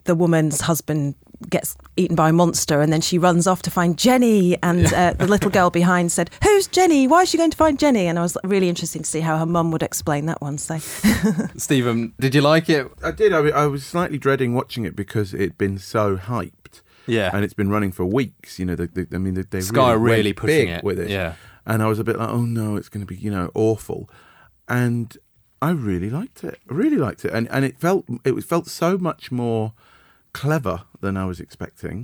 the 0.07 0.15
woman's 0.15 0.61
husband 0.61 1.15
gets 1.49 1.77
eaten 1.95 2.15
by 2.15 2.29
a 2.29 2.33
monster, 2.33 2.81
and 2.81 2.91
then 2.91 3.01
she 3.01 3.17
runs 3.17 3.45
off 3.45 3.61
to 3.63 3.71
find 3.71 3.97
Jenny, 3.97 4.57
and 4.63 4.91
uh, 4.93 5.13
the 5.13 5.27
little 5.27 5.51
girl 5.51 5.69
behind 5.69 6.11
said, 6.11 6.29
"Who's 6.43 6.67
Jenny? 6.67 7.07
Why 7.07 7.21
is 7.21 7.29
she 7.29 7.37
going 7.37 7.51
to 7.51 7.57
find 7.57 7.77
Jenny?" 7.77 8.07
And 8.07 8.17
I 8.17 8.23
was 8.23 8.37
really 8.43 8.69
interesting 8.69 9.03
to 9.03 9.09
see 9.09 9.19
how 9.19 9.37
her 9.37 9.45
mum 9.45 9.71
would 9.71 9.83
explain 9.83 10.25
that 10.25 10.41
one. 10.41 10.57
So 10.57 10.77
Steven, 11.57 12.13
did 12.19 12.33
you 12.33 12.41
like 12.41 12.69
it? 12.69 12.87
I 13.03 13.11
did. 13.11 13.33
I, 13.33 13.39
I 13.49 13.67
was 13.67 13.85
slightly 13.85 14.17
dreading 14.17 14.53
watching 14.53 14.85
it 14.85 14.95
because 14.95 15.33
it'd 15.33 15.57
been 15.57 15.77
so 15.77 16.17
hyped. 16.17 16.81
Yeah. 17.09 17.31
and 17.33 17.45
it's 17.45 17.53
been 17.53 17.69
running 17.69 17.93
for 17.93 18.03
weeks. 18.03 18.59
You 18.59 18.65
know, 18.65 18.75
the, 18.75 18.87
the, 18.87 19.07
I 19.13 19.17
mean, 19.17 19.35
they, 19.35 19.43
they 19.43 19.61
Sky 19.61 19.93
really, 19.93 20.17
really 20.17 20.33
pushing 20.33 20.67
it, 20.67 20.83
with 20.83 20.99
it. 20.99 21.09
yeah. 21.09 21.35
and 21.65 21.81
I 21.81 21.87
was 21.87 21.99
a 21.99 22.03
bit 22.03 22.17
like, 22.17 22.29
oh 22.29 22.41
no, 22.41 22.75
it's 22.75 22.89
going 22.89 23.05
to 23.05 23.07
be 23.07 23.15
you 23.15 23.31
know 23.31 23.51
awful, 23.53 24.09
and 24.67 25.15
I 25.61 25.71
really 25.71 26.09
liked 26.09 26.43
it. 26.43 26.59
I 26.69 26.73
really 26.73 26.97
liked 26.97 27.23
it, 27.25 27.31
and 27.33 27.47
and 27.49 27.63
it 27.63 27.77
felt 27.77 28.05
it 28.25 28.43
felt 28.43 28.67
so 28.67 28.97
much 28.97 29.31
more 29.31 29.73
clever 30.41 30.77
than 31.01 31.13
I 31.17 31.25
was 31.31 31.39
expecting, 31.39 31.97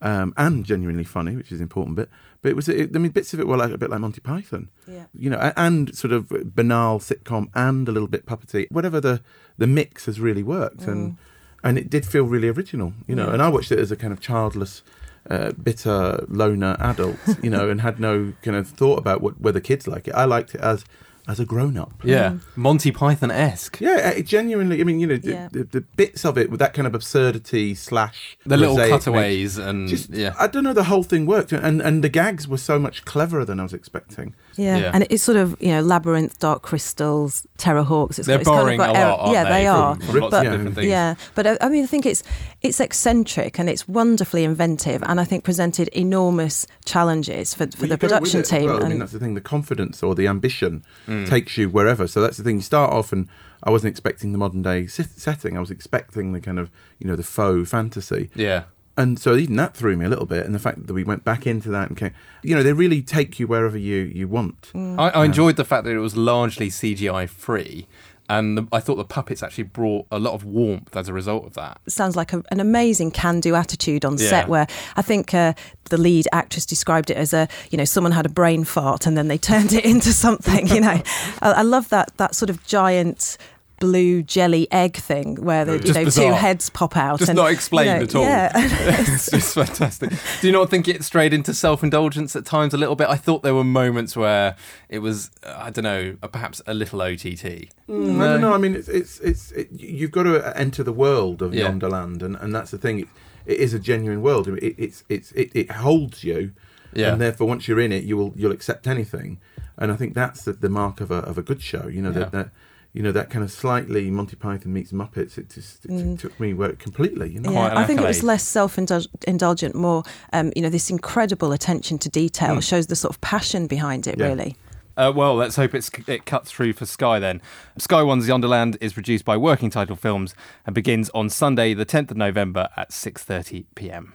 um, 0.00 0.28
and 0.36 0.64
genuinely 0.64 1.04
funny, 1.04 1.34
which 1.36 1.50
is 1.52 1.60
an 1.60 1.64
important 1.68 1.96
bit. 1.96 2.08
But 2.42 2.48
it 2.52 2.56
was, 2.56 2.68
it, 2.68 2.90
I 2.94 2.98
mean, 2.98 3.12
bits 3.12 3.32
of 3.34 3.40
it 3.40 3.46
were 3.46 3.56
like 3.56 3.72
a 3.72 3.78
bit 3.78 3.90
like 3.90 4.00
Monty 4.00 4.20
Python, 4.20 4.68
Yeah. 4.86 5.04
you 5.14 5.30
know, 5.30 5.52
and 5.56 5.94
sort 6.02 6.12
of 6.12 6.28
banal 6.54 6.98
sitcom 6.98 7.44
and 7.54 7.88
a 7.88 7.92
little 7.92 8.08
bit 8.08 8.26
puppety. 8.26 8.66
Whatever 8.70 9.00
the 9.00 9.20
the 9.58 9.66
mix 9.66 10.06
has 10.06 10.18
really 10.28 10.42
worked, 10.42 10.82
and 10.92 11.16
and 11.64 11.78
it 11.78 11.88
did 11.94 12.04
feel 12.06 12.24
really 12.34 12.48
original, 12.48 12.90
you 13.08 13.14
know. 13.14 13.26
Yeah. 13.28 13.34
And 13.34 13.42
I 13.42 13.48
watched 13.48 13.70
it 13.72 13.78
as 13.78 13.90
a 13.92 13.96
kind 13.96 14.12
of 14.12 14.20
childless. 14.20 14.82
Uh, 15.30 15.52
bitter 15.52 16.24
loner 16.28 16.74
adult, 16.80 17.16
you 17.44 17.48
know, 17.54 17.70
and 17.70 17.80
had 17.80 18.00
no 18.00 18.32
kind 18.42 18.56
of 18.56 18.66
thought 18.80 18.98
about 18.98 19.20
what 19.24 19.40
whether 19.40 19.60
kids 19.60 19.86
like 19.86 20.08
it. 20.08 20.14
I 20.22 20.24
liked 20.24 20.52
it 20.56 20.60
as 20.60 20.84
as 21.28 21.38
a 21.38 21.44
grown 21.44 21.76
up. 21.76 21.92
Yeah, 22.02 22.30
mm. 22.30 22.40
Monty 22.56 22.90
Python 22.90 23.30
esque. 23.30 23.80
Yeah, 23.80 24.08
it 24.10 24.26
genuinely. 24.26 24.80
I 24.80 24.84
mean, 24.84 24.98
you 24.98 25.06
know, 25.06 25.16
the, 25.16 25.30
Yeah. 25.30 25.48
the, 25.52 25.64
the 25.64 25.80
bits 25.80 26.24
of 26.24 26.36
it 26.36 26.50
with 26.50 26.58
that 26.60 26.74
kind 26.74 26.86
of 26.86 26.94
absurdity 26.94 27.74
slash 27.76 28.36
The 28.44 28.56
little 28.56 28.76
cutaways 28.76 29.56
nature, 29.58 29.68
and- 29.68 29.88
just, 29.88 30.10
yeah. 30.10 30.34
I 30.38 30.46
don't 30.48 30.64
know. 30.64 30.72
The 30.72 30.84
whole 30.84 31.04
thing 31.04 31.26
worked, 31.26 31.52
and 31.52 31.80
and 31.80 32.02
the 32.02 32.08
gags 32.08 32.48
were 32.48 32.58
so 32.58 32.78
much 32.78 33.04
cleverer 33.04 33.44
than 33.44 33.60
I 33.60 33.62
was 33.62 33.72
expecting. 33.72 34.34
Yeah. 34.56 34.76
Yeah. 34.78 34.90
and 34.94 35.06
it's 35.10 35.22
sort 35.22 35.36
of 35.36 35.56
you 35.60 35.68
know 35.68 35.80
labyrinth, 35.80 36.38
dark 36.38 36.62
crystals, 36.62 37.46
Terrahawks. 37.58 38.18
It's 38.18 38.26
They're 38.28 38.38
it's 38.40 38.48
kind 38.48 38.58
of 38.60 38.64
borrowing 38.64 38.78
got 38.78 38.90
a 38.90 38.92
lot, 38.92 38.98
er- 39.18 39.20
aren't 39.22 39.32
yeah, 39.32 39.44
they, 39.44 39.50
they 39.50 39.64
from- 39.66 39.76
are. 39.76 39.94
from 39.96 40.14
lots 40.20 40.24
of 40.24 40.30
but, 40.30 40.42
different 40.42 40.74
things? 40.74 40.86
Yeah, 40.88 41.14
but 41.34 41.46
I, 41.46 41.58
I 41.60 41.68
mean, 41.68 41.84
I 41.84 41.86
think 41.86 42.06
it's 42.06 42.22
it's 42.60 42.80
eccentric 42.80 43.58
and 43.58 43.68
it's 43.70 43.88
wonderfully 43.88 44.44
inventive, 44.44 45.02
and 45.04 45.20
I 45.20 45.24
think 45.24 45.44
presented 45.44 45.88
enormous 45.88 46.66
challenges 46.84 47.54
for, 47.54 47.66
for 47.66 47.70
Well, 47.70 47.70
the 47.76 47.82
you 47.82 47.88
go 47.88 47.90
with 47.92 48.00
production 48.00 48.42
team. 48.42 48.66
well. 48.66 48.76
I 48.76 48.82
mean, 48.84 48.92
and- 48.92 49.00
that's 49.00 49.12
the 49.12 49.18
thing. 49.18 49.34
The 49.34 49.40
confidence 49.40 50.02
or 50.02 50.14
the 50.14 50.26
ambition 50.28 50.84
Mm. 51.08 51.28
takes 51.28 51.56
you 51.58 51.68
wherever. 51.68 52.06
So 52.06 52.20
that's 52.20 52.36
the 52.36 52.42
thing. 52.44 52.56
You 52.56 52.62
start 52.62 52.92
off, 52.92 53.12
and 53.12 53.28
I 53.64 53.70
wasn't 53.70 53.90
expecting 53.90 54.32
the 54.32 54.38
modern 54.38 54.62
day 54.62 54.86
setting. 54.86 55.56
I 55.56 55.60
was 55.60 55.70
expecting 55.70 56.32
the 56.32 56.40
kind 56.40 56.58
of 56.58 56.70
you 56.98 57.06
know 57.06 57.16
the 57.16 57.22
faux 57.22 57.70
fantasy. 57.70 58.30
Yeah. 58.34 58.64
And 58.96 59.18
so 59.18 59.34
even 59.36 59.56
that 59.56 59.74
threw 59.74 59.96
me 59.96 60.04
a 60.04 60.08
little 60.08 60.26
bit, 60.26 60.44
and 60.44 60.54
the 60.54 60.58
fact 60.58 60.86
that 60.86 60.92
we 60.92 61.02
went 61.04 61.24
back 61.24 61.46
into 61.46 61.70
that 61.70 61.88
and 61.88 61.96
came, 61.96 62.12
you 62.42 62.54
know, 62.54 62.62
they 62.62 62.72
really 62.74 63.00
take 63.02 63.40
you 63.40 63.46
wherever 63.46 63.78
you 63.78 64.02
you 64.02 64.28
want. 64.28 64.70
Mm. 64.74 64.98
I, 64.98 65.08
I 65.20 65.24
enjoyed 65.24 65.56
the 65.56 65.64
fact 65.64 65.84
that 65.84 65.92
it 65.92 65.98
was 65.98 66.14
largely 66.16 66.68
CGI 66.68 67.26
free, 67.28 67.86
and 68.28 68.58
the, 68.58 68.68
I 68.70 68.80
thought 68.80 68.96
the 68.96 69.04
puppets 69.04 69.42
actually 69.42 69.64
brought 69.64 70.06
a 70.10 70.18
lot 70.18 70.34
of 70.34 70.44
warmth 70.44 70.94
as 70.96 71.08
a 71.08 71.12
result 71.14 71.46
of 71.46 71.54
that. 71.54 71.80
sounds 71.88 72.16
like 72.16 72.32
a, 72.34 72.42
an 72.50 72.60
amazing 72.60 73.10
can-do 73.12 73.54
attitude 73.54 74.04
on 74.04 74.16
Yeah. 74.18 74.28
set 74.28 74.48
where 74.48 74.66
i 74.96 75.02
think 75.02 75.34
uh, 75.34 75.52
the 75.90 75.96
lead 75.98 76.26
actress 76.32 76.64
described 76.64 77.10
it 77.10 77.16
as 77.16 77.32
a 77.34 77.48
you 77.70 77.76
know 77.78 77.84
someone 77.84 78.12
had 78.12 78.24
a 78.24 78.30
brain 78.30 78.64
fart 78.64 79.06
and 79.06 79.16
then 79.18 79.28
they 79.28 79.38
turned 79.52 79.72
it 79.72 79.84
into 79.84 80.12
something 80.12 80.66
you 80.68 80.80
know 80.80 81.02
I, 81.42 81.52
I 81.52 81.62
love 81.62 81.88
that 81.88 82.16
that 82.18 82.34
sort 82.34 82.48
of 82.50 82.64
giant 82.66 83.36
blue 83.82 84.22
jelly 84.22 84.68
egg 84.70 84.96
thing 84.96 85.34
where 85.44 85.64
the 85.64 85.76
you 85.86 85.92
know 85.92 86.08
two 86.08 86.32
heads 86.32 86.70
pop 86.70 86.96
out 86.96 87.18
Just 87.18 87.30
and, 87.30 87.36
not 87.36 87.46
you 87.46 87.52
explained 87.54 87.98
know, 87.98 88.04
at 88.04 88.14
all. 88.14 88.22
yeah 88.22 88.50
it's 89.12 89.28
just 89.30 89.54
fantastic. 89.54 90.10
Do 90.40 90.46
you 90.46 90.52
not 90.52 90.70
think 90.70 90.86
it 90.86 91.02
strayed 91.02 91.34
into 91.34 91.52
self 91.52 91.82
indulgence 91.82 92.36
at 92.36 92.44
times 92.44 92.72
a 92.74 92.76
little 92.76 92.94
bit? 92.94 93.08
I 93.08 93.16
thought 93.16 93.42
there 93.42 93.54
were 93.56 93.64
moments 93.64 94.16
where 94.16 94.54
it 94.88 95.00
was, 95.00 95.30
I 95.44 95.70
don't 95.70 95.82
know, 95.82 96.16
uh, 96.22 96.28
perhaps 96.28 96.62
a 96.66 96.74
little 96.74 97.02
OTT. 97.02 97.68
Mm, 97.88 98.20
I 98.20 98.26
don't 98.28 98.40
know. 98.40 98.54
I 98.54 98.58
mean, 98.58 98.74
it's 98.76 98.88
it's 98.88 99.18
it's 99.20 99.50
it, 99.52 99.68
you've 99.72 100.12
got 100.12 100.22
to 100.24 100.56
enter 100.56 100.82
the 100.84 100.92
world 100.92 101.42
of 101.42 101.52
Yeah. 101.54 101.64
Yonderland, 101.64 102.22
and, 102.22 102.36
and 102.36 102.54
that's 102.54 102.70
the 102.70 102.78
thing. 102.78 103.00
It, 103.00 103.08
it 103.46 103.58
is 103.58 103.74
a 103.74 103.78
genuine 103.80 104.22
world. 104.22 104.46
It, 104.48 104.74
it's 104.78 105.02
it's 105.08 105.32
it, 105.32 105.50
it 105.54 105.70
holds 105.72 106.22
you, 106.22 106.52
Yeah. 106.94 107.12
and 107.12 107.20
therefore 107.20 107.48
once 107.48 107.66
you're 107.66 107.80
in 107.80 107.90
it, 107.92 108.04
you 108.04 108.16
will 108.16 108.32
you'll 108.36 108.52
accept 108.52 108.86
anything. 108.86 109.40
And 109.76 109.90
I 109.90 109.96
think 109.96 110.14
that's 110.14 110.44
the, 110.44 110.52
the 110.52 110.68
mark 110.68 111.00
of 111.00 111.10
a 111.10 111.16
of 111.30 111.36
a 111.38 111.42
good 111.42 111.60
show. 111.62 111.88
You 111.88 112.02
know 112.02 112.10
Yeah. 112.12 112.18
that, 112.20 112.32
that 112.32 112.48
you 112.92 113.02
know 113.02 113.12
that 113.12 113.30
kind 113.30 113.44
of 113.44 113.50
slightly 113.50 114.10
Monty 114.10 114.36
Python 114.36 114.72
meets 114.72 114.92
Muppets. 114.92 115.38
It 115.38 115.50
just 115.50 115.84
it, 115.86 115.90
Mm. 115.90 116.18
took 116.18 116.38
me 116.38 116.52
where 116.54 116.72
completely. 116.72 117.30
You 117.32 117.40
know, 117.40 117.52
Yeah, 117.52 117.78
I 117.78 117.84
think 117.86 118.00
it 118.00 118.06
was 118.06 118.22
less 118.22 118.42
self-indulgent, 118.44 119.74
more 119.74 120.02
um, 120.32 120.52
you 120.56 120.62
know 120.62 120.68
this 120.68 120.90
incredible 120.90 121.52
attention 121.52 121.98
to 121.98 122.08
detail 122.08 122.56
Mm. 122.56 122.62
shows 122.62 122.86
the 122.88 122.96
sort 122.96 123.14
of 123.14 123.20
passion 123.20 123.66
behind 123.66 124.06
it. 124.06 124.18
Yeah. 124.18 124.26
Really, 124.28 124.56
Uh, 124.94 125.10
well, 125.14 125.34
let's 125.34 125.56
hope 125.56 125.74
it's, 125.74 125.90
it 126.06 126.26
cuts 126.26 126.50
through 126.50 126.74
for 126.74 126.84
Sky 126.84 127.18
then. 127.18 127.40
Sky 127.78 128.02
One's 128.02 128.28
Yonderland 128.28 128.76
is 128.82 128.92
produced 128.92 129.24
by 129.24 129.38
Working 129.38 129.70
Title 129.70 129.96
Films 129.96 130.34
and 130.66 130.74
begins 130.74 131.08
on 131.14 131.30
Sunday, 131.30 131.72
the 131.72 131.86
10th 131.86 132.10
of 132.10 132.18
November 132.18 132.68
at 132.76 132.90
6:30 132.92 133.64
p.m. 133.74 134.12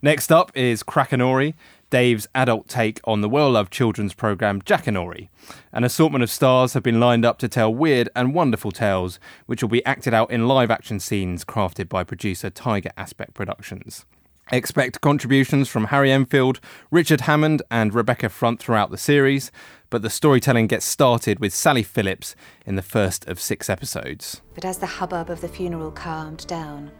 Next 0.00 0.30
up 0.30 0.50
is 0.54 0.82
Crackanory, 0.84 1.54
Dave's 1.90 2.28
adult 2.34 2.68
take 2.68 3.00
on 3.04 3.20
the 3.20 3.28
well-loved 3.28 3.72
children's 3.72 4.14
program 4.14 4.62
Jackanory. 4.62 5.28
An 5.72 5.84
assortment 5.84 6.22
of 6.22 6.30
stars 6.30 6.72
have 6.74 6.82
been 6.82 7.00
lined 7.00 7.24
up 7.24 7.38
to 7.40 7.48
tell 7.48 7.74
weird 7.74 8.08
and 8.14 8.32
wonderful 8.32 8.70
tales, 8.70 9.18
which 9.46 9.62
will 9.62 9.68
be 9.68 9.84
acted 9.84 10.14
out 10.14 10.30
in 10.30 10.48
live-action 10.48 11.00
scenes 11.00 11.44
crafted 11.44 11.88
by 11.88 12.04
producer 12.04 12.48
Tiger 12.48 12.90
Aspect 12.96 13.34
Productions. 13.34 14.06
Expect 14.52 15.00
contributions 15.00 15.68
from 15.68 15.86
Harry 15.86 16.10
Enfield, 16.10 16.58
Richard 16.90 17.22
Hammond, 17.22 17.62
and 17.70 17.94
Rebecca 17.94 18.28
Front 18.28 18.58
throughout 18.58 18.90
the 18.90 18.98
series, 18.98 19.52
but 19.90 20.02
the 20.02 20.10
storytelling 20.10 20.66
gets 20.66 20.84
started 20.84 21.38
with 21.38 21.54
Sally 21.54 21.84
Phillips 21.84 22.34
in 22.66 22.74
the 22.74 22.82
first 22.82 23.28
of 23.28 23.38
six 23.38 23.70
episodes. 23.70 24.40
But 24.54 24.64
as 24.64 24.78
the 24.78 24.86
hubbub 24.86 25.30
of 25.30 25.40
the 25.40 25.48
funeral 25.48 25.92
calmed 25.92 26.46
down, 26.48 26.90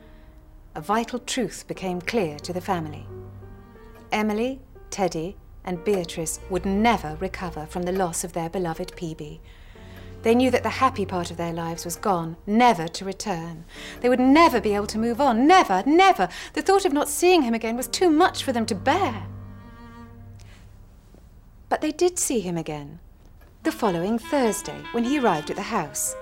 a 0.77 0.81
vital 0.81 1.19
truth 1.19 1.67
became 1.67 2.01
clear 2.01 2.39
to 2.39 2.53
the 2.53 2.61
family. 2.61 3.05
Emily, 4.13 4.61
Teddy, 4.91 5.37
and 5.65 5.85
Beatrice 5.85 6.41
would 6.51 6.67
never 6.67 7.17
recover 7.21 7.67
from 7.67 7.83
the 7.83 7.93
loss 7.93 8.25
of 8.25 8.33
their 8.33 8.51
beloved 8.51 8.93
PB. 8.97 9.41
They 10.23 10.35
knew 10.35 10.51
that 10.51 10.63
the 10.63 10.69
happy 10.69 11.07
part 11.07 11.31
of 11.31 11.37
their 11.37 11.53
lives 11.53 11.85
was 11.85 11.97
gone, 11.97 12.37
never 12.47 12.87
to 12.89 13.05
return. 13.05 13.65
They 14.01 14.09
would 14.09 14.21
never 14.21 14.61
be 14.61 14.75
able 14.75 14.87
to 14.89 14.99
move 14.99 15.21
on. 15.21 15.47
Never, 15.47 15.83
never. 15.87 16.29
The 16.53 16.63
thought 16.63 16.85
of 16.85 16.93
not 16.93 17.09
seeing 17.09 17.43
him 17.43 17.55
again 17.55 17.77
was 17.77 17.89
too 17.89 18.11
much 18.11 18.45
for 18.45 18.53
them 18.53 18.67
to 18.67 18.75
bear. 18.75 19.27
But 21.71 21.81
they 21.81 21.93
did 21.93 22.19
see 22.19 22.41
him 22.41 22.59
again. 22.59 22.99
The 23.63 23.73
following 23.73 24.19
Thursday, 24.19 24.83
when 24.93 25.05
he 25.05 25.19
arrived 25.19 25.51
at 25.51 25.57
the 25.57 25.63
house. 25.63 26.15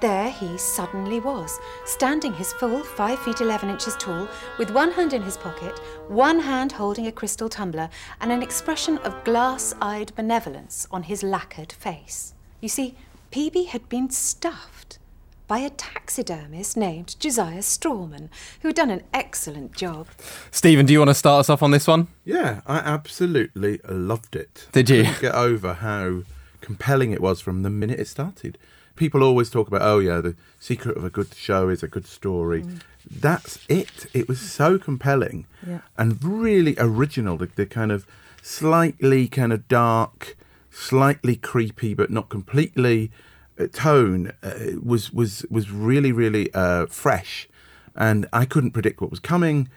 There 0.00 0.30
he 0.30 0.56
suddenly 0.56 1.20
was, 1.20 1.60
standing 1.84 2.32
his 2.32 2.54
full 2.54 2.82
five 2.82 3.18
feet 3.18 3.42
eleven 3.42 3.68
inches 3.68 3.96
tall, 3.96 4.28
with 4.58 4.70
one 4.70 4.92
hand 4.92 5.12
in 5.12 5.20
his 5.20 5.36
pocket, 5.36 5.78
one 6.08 6.40
hand 6.40 6.72
holding 6.72 7.06
a 7.06 7.12
crystal 7.12 7.50
tumbler, 7.50 7.90
and 8.18 8.32
an 8.32 8.42
expression 8.42 8.96
of 8.98 9.24
glass 9.24 9.74
eyed 9.82 10.14
benevolence 10.14 10.88
on 10.90 11.02
his 11.02 11.22
lacquered 11.22 11.72
face. 11.72 12.32
You 12.62 12.70
see, 12.70 12.94
Peavy 13.30 13.64
had 13.64 13.90
been 13.90 14.08
stuffed 14.08 14.98
by 15.46 15.58
a 15.58 15.68
taxidermist 15.68 16.78
named 16.78 17.16
Josiah 17.18 17.58
Strawman, 17.58 18.30
who 18.62 18.68
had 18.68 18.76
done 18.76 18.90
an 18.90 19.02
excellent 19.12 19.72
job. 19.72 20.06
Steven, 20.50 20.86
do 20.86 20.94
you 20.94 21.00
want 21.00 21.10
to 21.10 21.14
start 21.14 21.40
us 21.40 21.50
off 21.50 21.62
on 21.62 21.72
this 21.72 21.86
one? 21.86 22.08
Yeah, 22.24 22.62
I 22.66 22.78
absolutely 22.78 23.80
loved 23.86 24.34
it. 24.34 24.66
Did 24.72 24.88
you? 24.88 25.02
Couldn't 25.02 25.20
get 25.20 25.34
over 25.34 25.74
how 25.74 26.22
compelling 26.62 27.12
it 27.12 27.20
was 27.20 27.40
from 27.42 27.64
the 27.64 27.70
minute 27.70 28.00
it 28.00 28.08
started. 28.08 28.56
People 29.00 29.22
always 29.22 29.48
talk 29.48 29.66
about, 29.66 29.80
oh 29.80 29.98
yeah, 29.98 30.20
the 30.20 30.36
secret 30.58 30.94
of 30.94 31.04
a 31.06 31.08
good 31.08 31.32
show 31.34 31.70
is 31.70 31.82
a 31.82 31.88
good 31.88 32.06
story. 32.06 32.66
That's 33.10 33.58
it. 33.66 34.04
It 34.12 34.28
was 34.28 34.38
so 34.38 34.78
compelling 34.78 35.46
Yeah. 35.66 35.78
and 35.96 36.22
really 36.22 36.74
original. 36.76 37.38
The, 37.38 37.46
the 37.46 37.64
kind 37.64 37.92
of 37.92 38.06
slightly 38.42 39.26
kind 39.26 39.54
of 39.54 39.66
dark, 39.68 40.36
slightly 40.70 41.34
creepy, 41.34 41.94
but 41.94 42.10
not 42.10 42.28
completely 42.28 43.10
uh, 43.58 43.68
tone 43.72 44.32
uh, 44.42 44.76
was 44.82 45.10
was 45.14 45.46
was 45.48 45.70
really 45.70 46.12
really 46.12 46.52
uh, 46.52 46.84
fresh, 46.84 47.48
and 47.96 48.26
I 48.34 48.44
couldn't 48.44 48.72
predict 48.72 49.00
what 49.00 49.10
was 49.10 49.20
coming. 49.20 49.70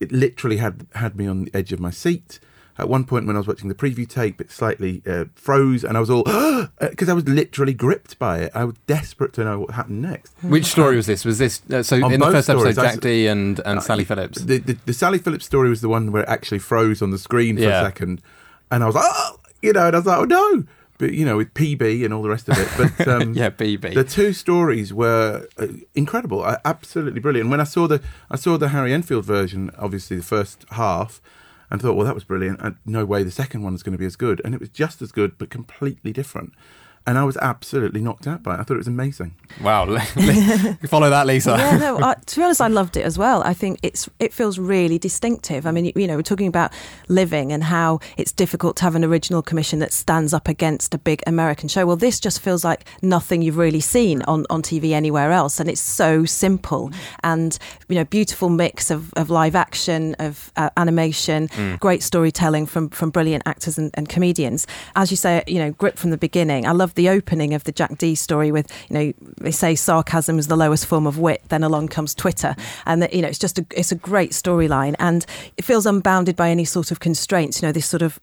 It 0.00 0.10
literally 0.10 0.56
had 0.56 0.86
had 0.94 1.16
me 1.16 1.26
on 1.26 1.44
the 1.44 1.50
edge 1.54 1.70
of 1.74 1.80
my 1.80 1.90
seat. 1.90 2.40
At 2.80 2.88
one 2.88 3.04
point, 3.04 3.26
when 3.26 3.36
I 3.36 3.38
was 3.38 3.46
watching 3.46 3.68
the 3.68 3.74
preview 3.74 4.08
tape, 4.08 4.40
it 4.40 4.50
slightly 4.50 5.02
uh, 5.06 5.26
froze, 5.34 5.84
and 5.84 5.96
I 5.96 6.00
was 6.00 6.10
all 6.10 6.24
because 6.80 7.08
I 7.08 7.12
was 7.12 7.28
literally 7.28 7.74
gripped 7.74 8.18
by 8.18 8.38
it. 8.40 8.52
I 8.54 8.64
was 8.64 8.74
desperate 8.86 9.32
to 9.34 9.44
know 9.44 9.60
what 9.60 9.70
happened 9.72 10.02
next. 10.02 10.32
Which 10.42 10.64
story 10.66 10.96
was 10.96 11.06
this? 11.06 11.24
Was 11.24 11.38
this 11.38 11.60
uh, 11.70 11.82
so 11.82 11.96
On 12.04 12.12
in 12.12 12.20
the 12.20 12.26
first 12.26 12.48
episode, 12.50 12.72
stories, 12.72 12.78
I 12.78 12.90
Jack 12.92 13.00
Dee 13.00 13.26
and, 13.26 13.58
and 13.60 13.78
Uh, 13.78 13.82
Sally 13.82 14.04
Phillips? 14.04 14.40
The, 14.42 14.58
the 14.58 14.76
the 14.86 14.92
Sally 14.92 15.18
Phillips 15.18 15.44
story 15.46 15.68
was 15.68 15.80
the 15.82 15.88
one 15.88 16.10
where 16.12 16.22
it 16.22 16.28
actually 16.28 16.58
froze 16.60 17.02
on 17.02 17.10
the 17.10 17.18
screen 17.18 17.56
for 17.56 17.62
Yeah. 17.62 17.80
a 17.82 17.84
second, 17.84 18.20
and 18.70 18.82
I 18.82 18.86
was 18.86 18.94
like, 18.94 19.04
oh, 19.06 19.36
you 19.62 19.72
know, 19.72 19.86
and 19.86 19.94
I 19.96 19.98
was 19.98 20.06
like, 20.06 20.18
oh 20.18 20.24
no, 20.24 20.64
but 20.98 21.12
you 21.12 21.24
know, 21.24 21.36
with 21.36 21.52
PB 21.54 22.04
and 22.04 22.12
all 22.14 22.22
the 22.22 22.28
rest 22.30 22.48
of 22.48 22.56
it. 22.58 22.68
But 22.96 23.08
um, 23.14 23.34
Yeah, 23.34 23.50
PB. 23.50 23.94
The 23.94 24.04
two 24.04 24.32
stories 24.32 24.92
were 24.92 25.46
uh, 25.58 25.66
incredible, 25.94 26.42
uh, 26.44 26.56
absolutely 26.64 27.20
brilliant. 27.20 27.50
When 27.50 27.60
I 27.60 27.64
saw 27.64 27.86
the 27.86 28.00
I 28.30 28.36
saw 28.36 28.56
the 28.56 28.68
Harry 28.68 28.92
Enfield 28.92 29.24
version, 29.24 29.70
obviously 29.78 30.16
the 30.16 30.22
first 30.22 30.64
half. 30.72 31.20
And 31.70 31.80
thought, 31.80 31.94
well, 31.94 32.06
that 32.06 32.14
was 32.14 32.24
brilliant. 32.24 32.60
And 32.60 32.76
no 32.84 33.04
way 33.04 33.22
the 33.22 33.30
second 33.30 33.62
one 33.62 33.74
is 33.74 33.82
going 33.82 33.92
to 33.92 33.98
be 33.98 34.06
as 34.06 34.16
good. 34.16 34.40
And 34.44 34.54
it 34.54 34.60
was 34.60 34.70
just 34.70 35.00
as 35.02 35.12
good, 35.12 35.38
but 35.38 35.50
completely 35.50 36.12
different. 36.12 36.52
And 37.06 37.18
I 37.18 37.24
was 37.24 37.36
absolutely 37.38 38.00
knocked 38.00 38.26
out 38.26 38.42
by 38.42 38.54
it. 38.54 38.60
I 38.60 38.62
thought 38.62 38.74
it 38.74 38.78
was 38.78 38.86
amazing. 38.86 39.34
Wow, 39.62 39.98
follow 40.86 41.10
that, 41.10 41.26
Lisa. 41.26 41.56
yeah, 41.58 41.76
no. 41.78 41.98
I, 41.98 42.14
to 42.26 42.36
be 42.36 42.42
honest, 42.42 42.60
I 42.60 42.68
loved 42.68 42.96
it 42.96 43.02
as 43.04 43.18
well. 43.18 43.42
I 43.42 43.54
think 43.54 43.78
it's 43.82 44.08
it 44.18 44.32
feels 44.32 44.58
really 44.58 44.98
distinctive. 44.98 45.66
I 45.66 45.70
mean, 45.72 45.86
you, 45.86 45.92
you 45.96 46.06
know, 46.06 46.16
we're 46.16 46.22
talking 46.22 46.46
about 46.46 46.72
living 47.08 47.52
and 47.52 47.64
how 47.64 48.00
it's 48.16 48.32
difficult 48.32 48.76
to 48.76 48.84
have 48.84 48.94
an 48.94 49.04
original 49.04 49.42
commission 49.42 49.78
that 49.80 49.92
stands 49.92 50.32
up 50.34 50.46
against 50.46 50.94
a 50.94 50.98
big 50.98 51.22
American 51.26 51.68
show. 51.68 51.86
Well, 51.86 51.96
this 51.96 52.20
just 52.20 52.40
feels 52.40 52.64
like 52.64 52.84
nothing 53.02 53.42
you've 53.42 53.56
really 53.56 53.80
seen 53.80 54.22
on, 54.22 54.46
on 54.50 54.62
TV 54.62 54.92
anywhere 54.92 55.32
else, 55.32 55.58
and 55.58 55.68
it's 55.68 55.80
so 55.80 56.24
simple 56.24 56.90
and 57.22 57.58
you 57.88 57.96
know, 57.96 58.04
beautiful 58.04 58.48
mix 58.50 58.90
of, 58.90 59.12
of 59.14 59.30
live 59.30 59.56
action, 59.56 60.14
of 60.18 60.52
uh, 60.56 60.70
animation, 60.76 61.48
Mm. 61.50 61.80
great 61.80 62.02
storytelling 62.02 62.66
from 62.66 62.88
from 62.90 63.10
brilliant 63.10 63.42
actors 63.46 63.78
and, 63.78 63.90
and 63.94 64.08
comedians. 64.08 64.66
As 64.94 65.10
you 65.10 65.16
say, 65.16 65.42
you 65.46 65.58
know, 65.58 65.72
grip 65.72 65.96
from 65.98 66.10
the 66.10 66.18
beginning. 66.18 66.66
I 66.66 66.72
love 66.72 66.89
the 66.94 67.08
opening 67.08 67.54
of 67.54 67.64
the 67.64 67.72
Jack 67.72 67.98
Dee 67.98 68.14
story 68.14 68.50
with 68.52 68.70
you 68.88 68.94
know 68.94 69.12
they 69.40 69.50
say 69.50 69.74
sarcasm 69.74 70.38
is 70.38 70.46
the 70.48 70.56
lowest 70.56 70.86
form 70.86 71.06
of 71.06 71.18
wit. 71.18 71.42
Then 71.48 71.62
along 71.62 71.88
comes 71.88 72.14
Twitter, 72.14 72.54
and 72.86 73.02
that 73.02 73.12
you 73.14 73.22
know 73.22 73.28
it's 73.28 73.38
just 73.38 73.58
a 73.58 73.66
it's 73.76 73.92
a 73.92 73.96
great 73.96 74.32
storyline, 74.32 74.94
and 74.98 75.24
it 75.56 75.64
feels 75.64 75.86
unbounded 75.86 76.36
by 76.36 76.50
any 76.50 76.64
sort 76.64 76.90
of 76.90 77.00
constraints. 77.00 77.60
You 77.62 77.68
know, 77.68 77.72
this 77.72 77.86
sort 77.86 78.02
of 78.02 78.18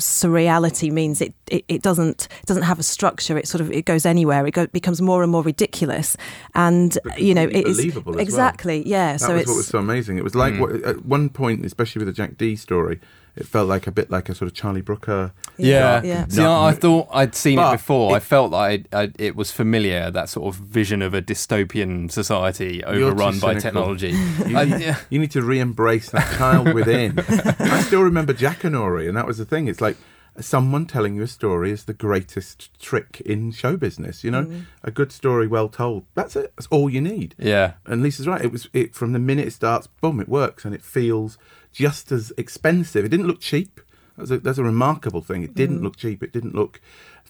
surreality 0.00 0.90
means 0.90 1.20
it, 1.20 1.34
it, 1.50 1.64
it 1.68 1.82
doesn't 1.82 2.28
it 2.40 2.46
doesn't 2.46 2.62
have 2.64 2.78
a 2.78 2.82
structure. 2.82 3.36
It 3.38 3.48
sort 3.48 3.60
of 3.60 3.70
it 3.72 3.84
goes 3.84 4.06
anywhere. 4.06 4.46
It 4.46 4.52
go, 4.52 4.66
becomes 4.66 5.00
more 5.02 5.22
and 5.22 5.30
more 5.32 5.42
ridiculous, 5.42 6.16
and 6.54 6.96
you 7.16 7.34
know 7.34 7.44
it 7.44 7.66
is 7.66 7.76
believable 7.76 8.12
as 8.12 8.16
well. 8.16 8.22
exactly 8.22 8.82
yeah. 8.86 9.12
That 9.12 9.20
so 9.20 9.32
was 9.34 9.42
it's 9.42 9.50
what 9.50 9.56
was 9.56 9.66
so 9.66 9.78
amazing. 9.78 10.18
It 10.18 10.24
was 10.24 10.34
like 10.34 10.54
Mm. 10.54 10.60
what, 10.60 10.72
at 10.84 11.04
one 11.04 11.28
point, 11.28 11.64
especially 11.66 12.00
with 12.00 12.06
the 12.06 12.12
Jack 12.12 12.38
Dee 12.38 12.54
story, 12.56 13.00
it 13.36 13.46
felt 13.46 13.68
like 13.68 13.86
a 13.86 13.90
bit 13.92 14.10
like 14.10 14.28
a 14.28 14.34
sort 14.34 14.48
of 14.50 14.54
Charlie 14.54 14.80
Brooker. 14.80 15.32
Yeah. 15.58 16.02
Yeah. 16.02 16.26
See, 16.28 16.42
I, 16.42 16.68
I 16.68 16.72
thought 16.72 17.08
I'd 17.12 17.34
seen 17.34 17.56
But 17.56 17.68
it 17.74 17.76
before. 17.76 18.16
I 18.16 18.18
felt 18.18 18.50
like 18.50 18.86
I, 18.92 19.02
I, 19.02 19.12
it 19.18 19.36
was 19.36 19.50
familiar, 19.52 20.10
that 20.10 20.28
sort 20.28 20.54
of 20.54 20.60
vision 20.60 21.02
of 21.02 21.12
a 21.14 21.20
dystopian 21.22 22.10
society 22.10 22.82
overrun 22.84 23.38
by 23.38 23.54
technology. 23.54 24.10
You, 24.46 24.56
I- 24.58 24.62
yeah. 24.64 24.98
you 25.10 25.18
need 25.18 25.30
to 25.32 25.42
re-embrace 25.42 26.10
that 26.10 26.36
child 26.38 26.72
within. 26.74 27.18
I 27.28 27.82
still 27.82 28.02
remember 28.02 28.32
Jackanory, 28.34 29.06
and 29.08 29.16
that 29.16 29.26
was 29.26 29.38
the 29.38 29.44
thing. 29.44 29.68
It's 29.68 29.80
like 29.80 29.96
someone 30.38 30.84
telling 30.86 31.14
you 31.16 31.22
a 31.22 31.26
story 31.26 31.70
is 31.70 31.84
the 31.84 31.94
greatest 31.94 32.78
trick 32.80 33.22
in 33.24 33.50
show 33.52 33.76
business. 33.76 34.22
You 34.24 34.30
know, 34.30 34.44
Mm. 34.44 34.66
a 34.84 34.90
good 34.90 35.10
story 35.12 35.46
well 35.46 35.68
told. 35.68 36.04
That's 36.14 36.36
it. 36.36 36.52
That's 36.56 36.66
all 36.68 36.88
you 36.90 37.00
need. 37.00 37.34
Yeah. 37.38 37.74
And 37.86 38.02
Lisa's 38.02 38.26
right. 38.26 38.42
It 38.44 38.52
was 38.52 38.68
it 38.72 38.94
from 38.94 39.12
the 39.12 39.18
minute 39.18 39.46
it 39.48 39.52
starts, 39.52 39.86
boom, 39.86 40.20
it 40.20 40.28
works, 40.28 40.64
and 40.64 40.74
it 40.74 40.82
feels 40.82 41.38
just 41.76 42.10
as 42.10 42.32
expensive. 42.38 43.04
It 43.04 43.10
didn't 43.10 43.26
look 43.26 43.40
cheap. 43.40 43.80
That's 44.16 44.30
a, 44.30 44.38
that's 44.38 44.56
a 44.58 44.64
remarkable 44.64 45.20
thing. 45.20 45.42
It 45.42 45.54
didn't 45.54 45.80
Mm. 45.80 45.82
look 45.84 45.96
cheap. 45.96 46.22
It 46.22 46.32
didn't 46.32 46.54
look 46.54 46.80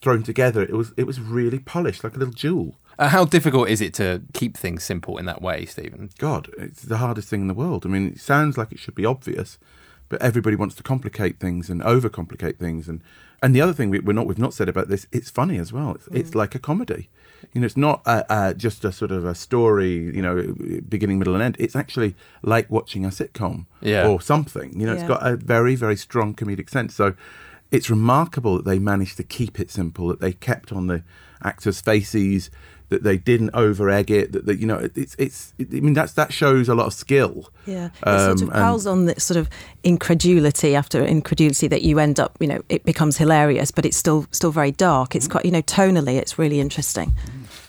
thrown 0.00 0.22
together. 0.22 0.62
It 0.62 0.72
was 0.82 0.92
it 0.96 1.06
was 1.06 1.18
really 1.20 1.59
polished, 1.59 2.04
like 2.04 2.14
a 2.14 2.18
little 2.18 2.35
jewel. 2.35 2.76
Uh, 2.98 3.09
how 3.09 3.24
difficult 3.24 3.68
is 3.68 3.80
it 3.80 3.92
to 3.94 4.22
keep 4.32 4.56
things 4.56 4.85
simple 4.85 5.18
in 5.18 5.26
that 5.26 5.42
way, 5.42 5.66
Steven? 5.66 6.11
God, 6.18 6.48
it's 6.59 6.82
the 6.82 6.98
hardest 6.98 7.28
thing 7.28 7.40
in 7.42 7.48
the 7.48 7.54
world. 7.62 7.85
I 7.85 7.88
mean, 7.88 8.06
it 8.12 8.20
sounds 8.20 8.56
like 8.56 8.70
it 8.72 8.78
should 8.78 8.94
be 8.94 9.04
obvious, 9.04 9.59
but 10.09 10.22
everybody 10.22 10.56
wants 10.56 10.76
to 10.76 10.82
complicate 10.85 11.40
things 11.40 11.68
and 11.68 11.82
overcomplicate 11.82 12.56
things. 12.59 12.88
And 12.88 13.02
and 13.42 13.52
the 13.54 13.61
other 13.61 13.74
thing 13.74 13.90
we, 13.90 13.98
we're 13.98 14.12
not 14.20 14.26
we've 14.28 14.38
not 14.46 14.54
said 14.54 14.68
about 14.68 14.88
this, 14.88 15.06
it's 15.11 15.30
funny 15.30 15.59
as 15.59 15.72
well. 15.72 15.90
It's, 15.96 16.09
it's 16.20 16.35
like 16.37 16.54
a 16.54 16.61
comedy. 16.61 17.09
You 17.53 17.61
know, 17.61 17.64
it's 17.66 17.77
not 17.77 18.03
uh 18.07 18.22
uh 18.29 18.53
just 18.55 18.85
a 18.85 18.92
sort 18.92 19.11
of 19.11 19.25
a 19.25 19.35
story. 19.35 19.94
You 20.16 20.22
know, 20.22 20.55
beginning, 20.88 21.18
middle, 21.18 21.35
and 21.35 21.42
end. 21.42 21.57
It's 21.59 21.77
actually 21.77 22.14
like 22.42 22.70
watching 22.70 23.05
a 23.05 23.09
sitcom 23.09 23.66
Yeah. 23.81 24.07
or 24.09 24.20
something. 24.20 24.79
You 24.79 24.87
know, 24.87 24.92
Yeah. 24.94 25.01
it's 25.01 25.09
got 25.09 25.27
a 25.27 25.37
very 25.37 25.75
very 25.77 25.96
strong 25.96 26.35
comedic 26.35 26.70
sense. 26.70 26.94
So. 26.94 27.14
It's 27.72 27.90
remarkable 27.90 28.59
that 28.59 28.64
they 28.64 28.79
managed 28.79 29.16
to 29.16 29.25
keep 29.25 29.59
it 29.59 29.72
simple. 29.72 30.07
That 30.07 30.20
they 30.20 30.33
kept 30.33 30.70
on 30.72 30.87
the 30.87 31.03
actors' 31.42 31.81
faces. 31.81 32.49
That 32.88 33.03
they 33.03 33.16
didn't 33.16 33.51
over 33.53 33.90
egg 33.90 34.12
it. 34.12 34.31
That, 34.31 34.46
that 34.46 34.59
you 34.61 34.66
know, 34.66 34.77
it, 34.79 34.92
it's 34.96 35.16
it's. 35.18 35.53
I 35.61 35.64
mean, 35.81 35.92
that's 35.94 36.12
that 36.12 36.33
shows 36.33 36.68
a 36.68 36.75
lot 36.75 36.87
of 36.87 36.92
skill. 36.94 37.51
Yeah, 37.66 37.87
it 37.87 37.92
Um, 38.09 38.18
sort 38.38 38.42
of 38.42 38.42
and- 38.42 38.53
piles 38.53 38.87
on 38.87 39.07
this 39.07 39.25
sort 39.25 39.38
of 39.38 39.49
incredulity 39.83 40.77
after 40.77 41.03
incredulity 41.05 41.66
that 41.68 41.83
you 41.83 41.99
end 41.99 42.20
up, 42.20 42.37
you 42.38 42.46
know, 42.46 42.61
it 42.68 42.85
becomes 42.85 43.16
hilarious, 43.16 43.70
but 43.72 43.85
it's 43.85 43.96
still 43.96 44.27
still 44.31 44.53
very 44.53 44.70
dark. 44.70 45.16
It's 45.16 45.27
quite, 45.27 45.44
you 45.44 45.51
know, 45.51 45.62
tonally, 45.62 46.16
it's 46.16 46.38
really 46.38 46.61
interesting. 46.61 47.12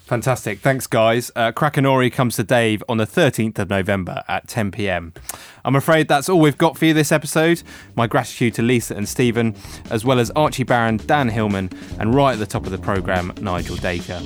Fantastic. 0.06 0.60
Thanks, 0.60 0.88
guys. 0.88 1.32
Uh, 1.36 1.52
Crackanory 1.52 2.12
comes 2.14 2.36
to 2.38 2.44
Dave 2.44 2.82
on 2.88 2.96
the 2.98 3.06
13th 3.06 3.60
of 3.60 3.70
November 3.70 4.24
at 4.30 4.48
10 4.48 4.72
pm. 4.72 5.14
I'm 5.66 5.76
afraid 5.76 6.08
that's 6.08 6.30
all 6.30 6.40
we've 6.40 6.58
got 6.58 6.78
for 6.78 6.86
you 6.86 6.94
this 6.94 7.12
episode. 7.12 7.62
My 7.96 8.08
gratitude 8.08 8.54
to 8.54 8.62
Lisa 8.62 8.96
and 8.96 9.10
Steven, 9.10 9.54
as 9.90 10.06
well 10.06 10.20
as 10.20 10.32
Archie 10.32 10.64
Baron, 10.64 10.98
Dan 11.06 11.28
Hillman, 11.28 11.72
and 12.00 12.16
right 12.16 12.32
at 12.34 12.40
the 12.40 12.46
top 12.46 12.66
of 12.66 12.72
the 12.72 12.78
programme, 12.78 13.34
Nigel 13.42 13.76
Dacre. 13.76 14.22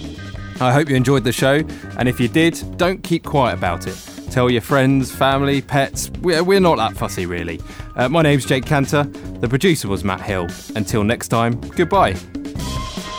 I 0.62 0.72
hope 0.72 0.90
you 0.90 0.96
enjoyed 0.96 1.24
the 1.24 1.32
show, 1.32 1.64
and 1.98 2.08
if 2.08 2.20
you 2.20 2.28
did, 2.28 2.78
don't 2.78 3.02
keep 3.02 3.24
quiet 3.24 3.58
about 3.58 3.88
it. 3.88 3.98
Tell 4.30 4.48
your 4.48 4.62
friends, 4.62 5.12
family, 5.12 5.60
pets. 5.60 6.12
We're, 6.22 6.44
we're 6.44 6.60
not 6.60 6.78
that 6.78 6.96
fussy, 6.96 7.26
really. 7.26 7.60
Uh, 7.96 8.10
my 8.10 8.22
name's 8.22 8.46
Jake 8.46 8.66
Kanter. 8.66 9.12
The 9.42 9.50
producer 9.50 9.88
was 9.88 10.04
Matt 10.04 10.22
Hill. 10.22 10.48
Until 10.76 11.04
next 11.04 11.30
time, 11.30 11.60
goodbye. 11.72 12.16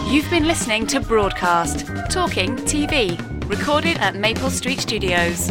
You've 0.07 0.31
been 0.31 0.47
listening 0.47 0.87
to 0.87 1.01
Broadcast, 1.01 1.85
Talking 2.11 2.55
TV, 2.59 3.19
recorded 3.51 3.99
at 3.99 4.15
Maple 4.15 4.49
Street 4.49 4.79
Studios. 4.79 5.51